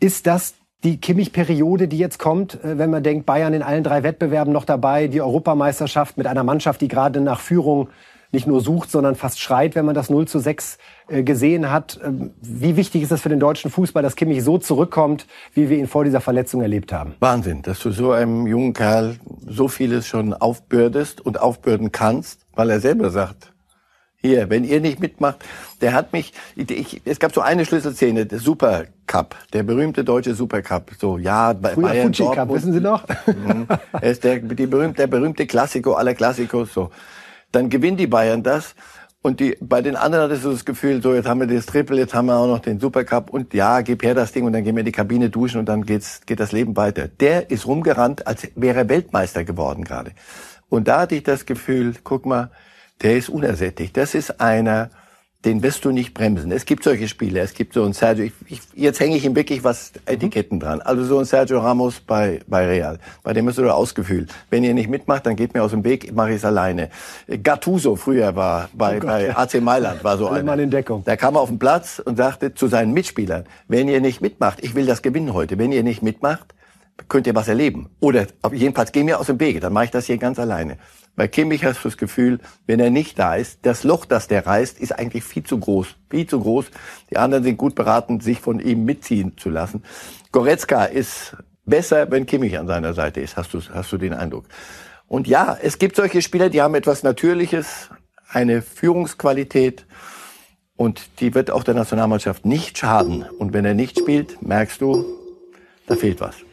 Ist 0.00 0.26
das 0.26 0.54
die 0.82 0.98
Kimmich-Periode, 0.98 1.88
die 1.88 1.98
jetzt 1.98 2.18
kommt, 2.18 2.62
äh, 2.62 2.78
wenn 2.78 2.90
man 2.90 3.02
denkt, 3.02 3.26
Bayern 3.26 3.54
in 3.54 3.62
allen 3.62 3.84
drei 3.84 4.02
Wettbewerben 4.02 4.52
noch 4.52 4.64
dabei, 4.64 5.06
die 5.06 5.20
Europameisterschaft 5.20 6.18
mit 6.18 6.26
einer 6.26 6.42
Mannschaft, 6.42 6.80
die 6.80 6.88
gerade 6.88 7.20
nach 7.20 7.38
Führung 7.40 7.88
nicht 8.34 8.46
nur 8.46 8.60
sucht, 8.60 8.90
sondern 8.90 9.14
fast 9.14 9.40
schreit, 9.40 9.74
wenn 9.74 9.86
man 9.86 9.94
das 9.94 10.10
0 10.10 10.28
zu 10.28 10.38
6 10.38 10.78
äh, 11.08 11.22
gesehen 11.22 11.70
hat. 11.70 11.98
Ähm, 12.04 12.32
wie 12.42 12.76
wichtig 12.76 13.02
ist 13.02 13.12
es 13.12 13.22
für 13.22 13.30
den 13.30 13.40
deutschen 13.40 13.70
Fußball, 13.70 14.02
dass 14.02 14.16
Kimmich 14.16 14.44
so 14.44 14.58
zurückkommt, 14.58 15.26
wie 15.54 15.70
wir 15.70 15.78
ihn 15.78 15.86
vor 15.86 16.04
dieser 16.04 16.20
Verletzung 16.20 16.60
erlebt 16.60 16.92
haben? 16.92 17.14
Wahnsinn, 17.20 17.62
dass 17.62 17.80
du 17.80 17.90
so 17.90 18.12
einem 18.12 18.46
jungen 18.46 18.74
Kerl 18.74 19.16
so 19.48 19.68
vieles 19.68 20.06
schon 20.06 20.34
aufbürdest 20.34 21.22
und 21.22 21.40
aufbürden 21.40 21.92
kannst, 21.92 22.40
weil 22.54 22.68
er 22.68 22.80
selber 22.80 23.10
sagt, 23.10 23.54
hier, 24.24 24.48
wenn 24.48 24.64
ihr 24.64 24.80
nicht 24.80 25.00
mitmacht, 25.00 25.44
der 25.82 25.92
hat 25.92 26.14
mich, 26.14 26.32
ich, 26.56 27.02
es 27.04 27.20
gab 27.20 27.34
so 27.34 27.42
eine 27.42 27.66
Schlüsselszene, 27.66 28.24
der 28.24 28.38
Super 28.38 28.84
Cup, 29.06 29.36
der 29.52 29.64
berühmte 29.64 30.02
deutsche 30.02 30.34
Super 30.34 30.62
Cup. 30.62 30.92
So, 30.98 31.18
ja, 31.18 31.52
bei 31.52 31.74
Früher 31.74 31.88
Bayern 31.88 32.06
Fuji 32.06 32.24
Dortmund. 32.24 32.48
Cup, 32.48 32.56
wissen 32.56 32.72
Sie 32.72 32.80
noch? 32.80 33.04
Mhm. 33.26 33.66
er 33.92 34.10
ist 34.10 34.24
der, 34.24 34.38
die 34.38 34.66
berühmte, 34.66 35.02
der 35.02 35.08
berühmte 35.08 35.46
Klassiko 35.46 35.92
aller 35.92 36.14
Klassikos, 36.14 36.72
so. 36.72 36.90
Dann 37.54 37.70
gewinnen 37.70 37.96
die 37.96 38.06
Bayern 38.06 38.42
das. 38.42 38.74
Und 39.22 39.40
die, 39.40 39.56
bei 39.60 39.80
den 39.80 39.96
anderen 39.96 40.24
hattest 40.24 40.44
du 40.44 40.50
das 40.50 40.66
Gefühl, 40.66 41.00
so, 41.00 41.14
jetzt 41.14 41.26
haben 41.26 41.40
wir 41.40 41.46
das 41.46 41.64
Triple, 41.64 41.96
jetzt 41.96 42.12
haben 42.12 42.26
wir 42.26 42.36
auch 42.36 42.46
noch 42.46 42.58
den 42.58 42.78
Supercup 42.78 43.30
und 43.30 43.54
ja, 43.54 43.80
gib 43.80 44.02
her 44.02 44.14
das 44.14 44.32
Ding 44.32 44.44
und 44.44 44.52
dann 44.52 44.64
gehen 44.64 44.76
wir 44.76 44.80
in 44.80 44.86
die 44.86 44.92
Kabine 44.92 45.30
duschen 45.30 45.60
und 45.60 45.66
dann 45.66 45.86
geht's, 45.86 46.20
geht 46.26 46.40
das 46.40 46.52
Leben 46.52 46.76
weiter. 46.76 47.08
Der 47.08 47.50
ist 47.50 47.66
rumgerannt, 47.66 48.26
als 48.26 48.48
wäre 48.54 48.80
er 48.80 48.88
Weltmeister 48.90 49.44
geworden 49.44 49.84
gerade. 49.84 50.10
Und 50.68 50.88
da 50.88 51.00
hatte 51.00 51.14
ich 51.14 51.22
das 51.22 51.46
Gefühl, 51.46 51.94
guck 52.04 52.26
mal, 52.26 52.50
der 53.02 53.16
ist 53.16 53.30
unersättlich. 53.30 53.94
Das 53.94 54.14
ist 54.14 54.42
einer, 54.42 54.90
den 55.44 55.62
wirst 55.62 55.84
du 55.84 55.90
nicht 55.90 56.14
bremsen. 56.14 56.50
Es 56.52 56.64
gibt 56.64 56.84
solche 56.84 57.06
Spiele. 57.06 57.40
Es 57.40 57.52
gibt 57.52 57.74
so 57.74 57.84
ein 57.84 57.92
Sergio, 57.92 58.24
ich, 58.24 58.32
ich, 58.48 58.60
jetzt 58.74 59.00
hänge 59.00 59.16
ich 59.16 59.24
ihm 59.24 59.36
wirklich 59.36 59.62
was 59.62 59.92
Etiketten 60.06 60.58
dran. 60.58 60.80
Also 60.80 61.04
so 61.04 61.18
ein 61.18 61.26
Sergio 61.26 61.60
Ramos 61.60 62.00
bei, 62.00 62.40
bei 62.46 62.66
Real. 62.66 62.98
Bei 63.22 63.32
dem 63.32 63.44
bist 63.46 63.58
du 63.58 63.68
ausgefühlt. 63.68 64.32
Wenn 64.50 64.64
ihr 64.64 64.72
nicht 64.72 64.88
mitmacht, 64.88 65.26
dann 65.26 65.36
geht 65.36 65.52
mir 65.54 65.62
aus 65.62 65.72
dem 65.72 65.84
Weg, 65.84 66.14
mache 66.14 66.30
ich 66.30 66.36
es 66.36 66.44
alleine. 66.44 66.88
Gattuso 67.42 67.96
früher 67.96 68.34
war 68.36 68.70
bei, 68.72 68.98
oh 68.98 69.06
bei 69.06 69.36
AC 69.36 69.60
Mailand, 69.60 70.02
war 70.02 70.16
so 70.16 70.28
einer. 70.28 70.58
in 70.58 70.70
Deckung. 70.70 71.02
Da 71.04 71.16
kam 71.16 71.34
er 71.34 71.40
auf 71.40 71.50
den 71.50 71.58
Platz 71.58 72.00
und 72.02 72.16
sagte 72.16 72.54
zu 72.54 72.68
seinen 72.68 72.92
Mitspielern, 72.92 73.44
wenn 73.68 73.88
ihr 73.88 74.00
nicht 74.00 74.20
mitmacht, 74.20 74.58
ich 74.62 74.74
will 74.74 74.86
das 74.86 75.02
gewinnen 75.02 75.34
heute. 75.34 75.58
Wenn 75.58 75.72
ihr 75.72 75.82
nicht 75.82 76.02
mitmacht, 76.02 76.54
könnt 77.08 77.26
ihr 77.26 77.34
was 77.34 77.48
erleben. 77.48 77.90
Oder 78.00 78.26
jedenfalls 78.52 78.92
geh 78.92 79.02
mir 79.02 79.18
aus 79.18 79.26
dem 79.26 79.40
Wege, 79.40 79.60
dann 79.60 79.72
mache 79.72 79.86
ich 79.86 79.90
das 79.90 80.06
hier 80.06 80.18
ganz 80.18 80.38
alleine. 80.38 80.78
Bei 81.16 81.28
Kimmich 81.28 81.64
hast 81.64 81.84
du 81.84 81.88
das 81.88 81.96
Gefühl, 81.96 82.40
wenn 82.66 82.80
er 82.80 82.90
nicht 82.90 83.18
da 83.18 83.36
ist, 83.36 83.60
das 83.62 83.84
Loch, 83.84 84.04
das 84.04 84.26
der 84.26 84.46
reißt, 84.46 84.80
ist 84.80 84.92
eigentlich 84.92 85.22
viel 85.22 85.44
zu 85.44 85.58
groß. 85.58 85.94
Viel 86.10 86.26
zu 86.26 86.40
groß. 86.40 86.66
Die 87.10 87.16
anderen 87.16 87.44
sind 87.44 87.56
gut 87.56 87.74
beraten, 87.74 88.20
sich 88.20 88.40
von 88.40 88.58
ihm 88.58 88.84
mitziehen 88.84 89.36
zu 89.36 89.48
lassen. 89.50 89.84
Goretzka 90.32 90.84
ist 90.84 91.36
besser, 91.64 92.10
wenn 92.10 92.26
Kimmich 92.26 92.58
an 92.58 92.66
seiner 92.66 92.94
Seite 92.94 93.20
ist, 93.20 93.36
hast 93.36 93.54
du, 93.54 93.60
hast 93.72 93.92
du 93.92 93.96
den 93.96 94.12
Eindruck. 94.12 94.46
Und 95.06 95.28
ja, 95.28 95.56
es 95.60 95.78
gibt 95.78 95.96
solche 95.96 96.22
Spieler, 96.22 96.48
die 96.48 96.62
haben 96.62 96.74
etwas 96.74 97.02
Natürliches, 97.02 97.90
eine 98.28 98.62
Führungsqualität 98.62 99.86
und 100.76 101.20
die 101.20 101.34
wird 101.34 101.50
auch 101.50 101.62
der 101.62 101.74
Nationalmannschaft 101.74 102.44
nicht 102.44 102.78
schaden. 102.78 103.24
Und 103.38 103.52
wenn 103.52 103.64
er 103.64 103.74
nicht 103.74 103.98
spielt, 104.00 104.42
merkst 104.42 104.80
du, 104.80 105.04
da 105.86 105.94
fehlt 105.94 106.20
was. 106.20 106.43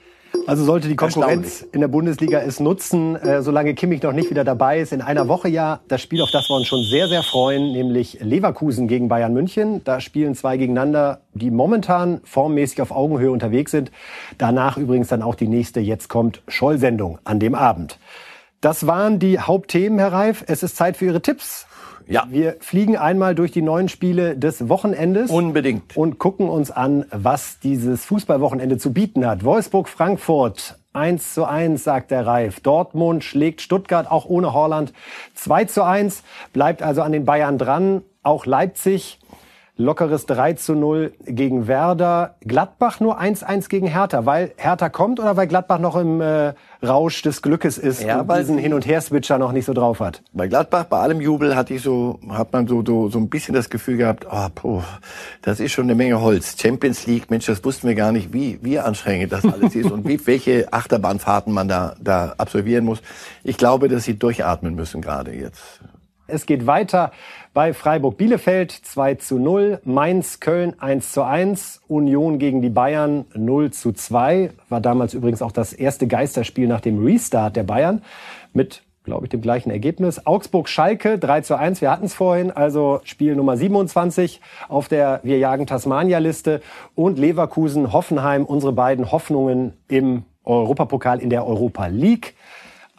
Also 0.51 0.65
sollte 0.65 0.89
die 0.89 0.97
Konkurrenz 0.97 1.65
in 1.71 1.79
der 1.79 1.87
Bundesliga 1.87 2.39
es 2.39 2.59
nutzen, 2.59 3.15
äh, 3.15 3.41
solange 3.41 3.73
Kimmich 3.73 4.01
noch 4.01 4.11
nicht 4.11 4.29
wieder 4.29 4.43
dabei 4.43 4.81
ist. 4.81 4.91
In 4.91 5.01
einer 5.01 5.29
Woche 5.29 5.47
ja 5.47 5.79
das 5.87 6.01
Spiel, 6.01 6.21
auf 6.21 6.29
das 6.29 6.49
wir 6.49 6.57
uns 6.57 6.67
schon 6.67 6.83
sehr, 6.83 7.07
sehr 7.07 7.23
freuen, 7.23 7.71
nämlich 7.71 8.17
Leverkusen 8.19 8.89
gegen 8.89 9.07
Bayern 9.07 9.33
München. 9.33 9.81
Da 9.85 10.01
spielen 10.01 10.35
zwei 10.35 10.57
gegeneinander, 10.57 11.21
die 11.33 11.51
momentan 11.51 12.19
formmäßig 12.25 12.81
auf 12.81 12.91
Augenhöhe 12.91 13.31
unterwegs 13.31 13.71
sind. 13.71 13.93
Danach 14.37 14.75
übrigens 14.75 15.07
dann 15.07 15.21
auch 15.21 15.35
die 15.35 15.47
nächste 15.47 15.79
Jetzt 15.79 16.09
kommt 16.09 16.41
Scholl-Sendung 16.49 17.19
an 17.23 17.39
dem 17.39 17.55
Abend. 17.55 17.97
Das 18.59 18.85
waren 18.85 19.19
die 19.19 19.39
Hauptthemen, 19.39 19.99
Herr 19.99 20.11
Reif. 20.11 20.43
Es 20.47 20.63
ist 20.63 20.75
Zeit 20.75 20.97
für 20.97 21.05
Ihre 21.05 21.21
Tipps. 21.21 21.65
Ja. 22.11 22.27
Wir 22.29 22.57
fliegen 22.59 22.97
einmal 22.97 23.35
durch 23.35 23.51
die 23.51 23.61
neuen 23.61 23.87
Spiele 23.87 24.37
des 24.37 24.67
Wochenendes. 24.67 25.31
Unbedingt. 25.31 25.95
Und 25.95 26.19
gucken 26.19 26.49
uns 26.49 26.69
an, 26.69 27.05
was 27.09 27.59
dieses 27.59 28.03
Fußballwochenende 28.03 28.77
zu 28.77 28.91
bieten 28.91 29.25
hat. 29.25 29.45
Wolfsburg-Frankfurt. 29.45 30.77
1 30.91 31.33
zu 31.33 31.45
1, 31.45 31.85
sagt 31.85 32.11
der 32.11 32.27
Reif. 32.27 32.59
Dortmund 32.59 33.23
schlägt 33.23 33.61
Stuttgart 33.61 34.11
auch 34.11 34.25
ohne 34.25 34.53
Horland 34.53 34.91
2 35.35 35.63
zu 35.65 35.85
1, 35.85 36.23
bleibt 36.51 36.83
also 36.83 37.01
an 37.01 37.13
den 37.13 37.23
Bayern 37.23 37.57
dran. 37.57 38.01
Auch 38.23 38.45
Leipzig 38.45 39.17
lockeres 39.77 40.25
3 40.25 40.53
zu 40.53 40.75
0 40.75 41.13
gegen 41.25 41.67
Werder. 41.67 42.35
Gladbach 42.41 42.99
nur 42.99 43.19
1-1 43.19 43.69
gegen 43.69 43.87
Hertha, 43.87 44.25
weil 44.25 44.51
Hertha 44.57 44.89
kommt 44.89 45.19
oder 45.19 45.37
weil 45.37 45.47
Gladbach 45.47 45.79
noch 45.79 45.95
im 45.95 46.21
äh, 46.21 46.53
Rausch 46.83 47.21
des 47.21 47.41
Glückes 47.41 47.77
ist 47.77 48.03
ja, 48.03 48.21
und 48.21 48.31
diesen 48.37 48.57
Hin- 48.57 48.73
und 48.73 48.85
Her-Switcher 48.85 49.37
noch 49.37 49.51
nicht 49.51 49.65
so 49.65 49.73
drauf 49.73 49.99
hat? 49.99 50.21
Bei 50.33 50.47
Gladbach, 50.47 50.85
bei 50.85 50.99
allem 50.99 51.21
Jubel 51.21 51.55
hatte 51.55 51.73
ich 51.73 51.81
so, 51.81 52.19
hat 52.29 52.53
man 52.53 52.67
so, 52.67 52.83
so, 52.85 53.09
so 53.09 53.19
ein 53.19 53.29
bisschen 53.29 53.55
das 53.55 53.69
Gefühl 53.69 53.97
gehabt, 53.97 54.25
oh, 54.29 54.47
puh, 54.53 54.83
das 55.41 55.59
ist 55.59 55.71
schon 55.71 55.85
eine 55.85 55.95
Menge 55.95 56.21
Holz. 56.21 56.55
Champions 56.59 57.07
League, 57.07 57.29
Mensch, 57.29 57.45
das 57.45 57.63
wussten 57.63 57.87
wir 57.87 57.95
gar 57.95 58.11
nicht, 58.11 58.33
wie, 58.33 58.59
wie 58.61 58.79
anstrengend 58.79 59.31
das 59.31 59.45
alles 59.45 59.75
ist 59.75 59.91
und 59.91 60.07
wie, 60.07 60.19
welche 60.27 60.71
Achterbahnfahrten 60.71 61.53
man 61.53 61.67
da, 61.67 61.95
da 61.99 62.33
absolvieren 62.37 62.85
muss. 62.85 63.01
Ich 63.43 63.57
glaube, 63.57 63.87
dass 63.87 64.03
sie 64.03 64.17
durchatmen 64.17 64.75
müssen 64.75 65.01
gerade 65.01 65.33
jetzt. 65.33 65.81
Es 66.27 66.45
geht 66.45 66.67
weiter 66.67 67.11
bei 67.53 67.73
Freiburg 67.73 68.17
Bielefeld 68.17 68.71
2 68.71 69.15
zu 69.15 69.37
0, 69.37 69.81
Mainz 69.83 70.39
Köln 70.39 70.79
1 70.79 71.11
zu 71.11 71.23
1, 71.23 71.81
Union 71.87 72.39
gegen 72.39 72.61
die 72.61 72.69
Bayern 72.69 73.25
0 73.33 73.71
zu 73.71 73.91
2. 73.91 74.51
War 74.69 74.81
damals 74.81 75.13
übrigens 75.13 75.41
auch 75.41 75.51
das 75.51 75.73
erste 75.73 76.07
Geisterspiel 76.07 76.67
nach 76.67 76.81
dem 76.81 77.03
Restart 77.03 77.55
der 77.55 77.63
Bayern 77.63 78.01
mit 78.53 78.83
glaube 79.03 79.25
ich, 79.25 79.31
dem 79.31 79.41
gleichen 79.41 79.71
Ergebnis. 79.71 80.27
Augsburg-Schalke 80.27 81.17
3 81.17 81.41
zu 81.41 81.57
1, 81.57 81.81
wir 81.81 81.89
hatten 81.89 82.05
es 82.05 82.13
vorhin, 82.13 82.51
also 82.51 83.01
Spiel 83.03 83.35
Nummer 83.35 83.57
27 83.57 84.41
auf 84.69 84.89
der 84.89 85.21
Wir 85.23 85.39
jagen 85.39 85.65
Tasmania-Liste. 85.65 86.61
Und 86.93 87.17
Leverkusen-Hoffenheim, 87.17 88.45
unsere 88.45 88.73
beiden 88.73 89.11
Hoffnungen 89.11 89.73
im 89.87 90.23
Europapokal 90.43 91.19
in 91.19 91.31
der 91.31 91.47
Europa 91.47 91.87
League 91.87 92.35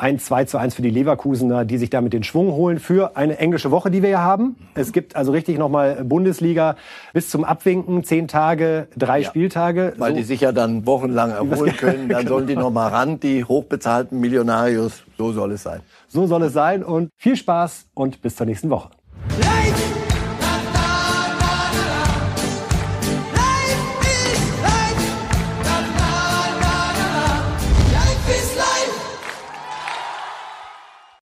ein 0.03 0.19
2 0.19 0.47
zu 0.47 0.59
1 0.59 0.75
für 0.75 0.83
die 0.83 0.91
Leverkusener, 0.91 1.65
die 1.65 1.79
sich 1.79 1.89
damit 1.89 2.13
den 2.13 2.25
Schwung 2.25 2.51
holen 2.53 2.81
für 2.81 3.17
eine 3.17 3.39
englische 3.39 3.71
Woche, 3.71 3.89
die 3.89 4.03
wir 4.03 4.11
ja 4.11 4.19
haben. 4.19 4.57
Es 4.75 4.93
gibt 4.93 5.15
also 5.15 5.31
richtig 5.31 5.59
nochmal 5.59 6.03
Bundesliga 6.05 6.75
bis 7.13 7.31
zum 7.31 7.45
Abwinken, 7.45 8.03
zehn 8.03 8.27
Tage, 8.27 8.89
drei 8.97 9.21
ja, 9.21 9.29
Spieltage. 9.29 9.95
Weil 9.99 10.11
so. 10.11 10.17
die 10.17 10.25
sich 10.25 10.41
ja 10.41 10.51
dann 10.51 10.87
wochenlang 10.87 11.31
erholen 11.51 11.77
können, 11.77 12.09
dann 12.09 12.27
sollen 12.27 12.49
die 12.49 12.57
nochmal 12.57 12.91
ran, 12.91 13.21
die 13.21 13.45
hochbezahlten 13.45 14.19
Millionarios. 14.19 15.05
So 15.17 15.33
soll 15.33 15.53
es 15.53 15.63
sein. 15.63 15.83
So 16.09 16.27
soll 16.27 16.43
es 16.43 16.53
sein 16.53 16.83
und 16.83 17.11
viel 17.17 17.37
Spaß 17.37 17.87
und 17.95 18.21
bis 18.23 18.35
zur 18.35 18.47
nächsten 18.47 18.71
Woche. 18.71 18.89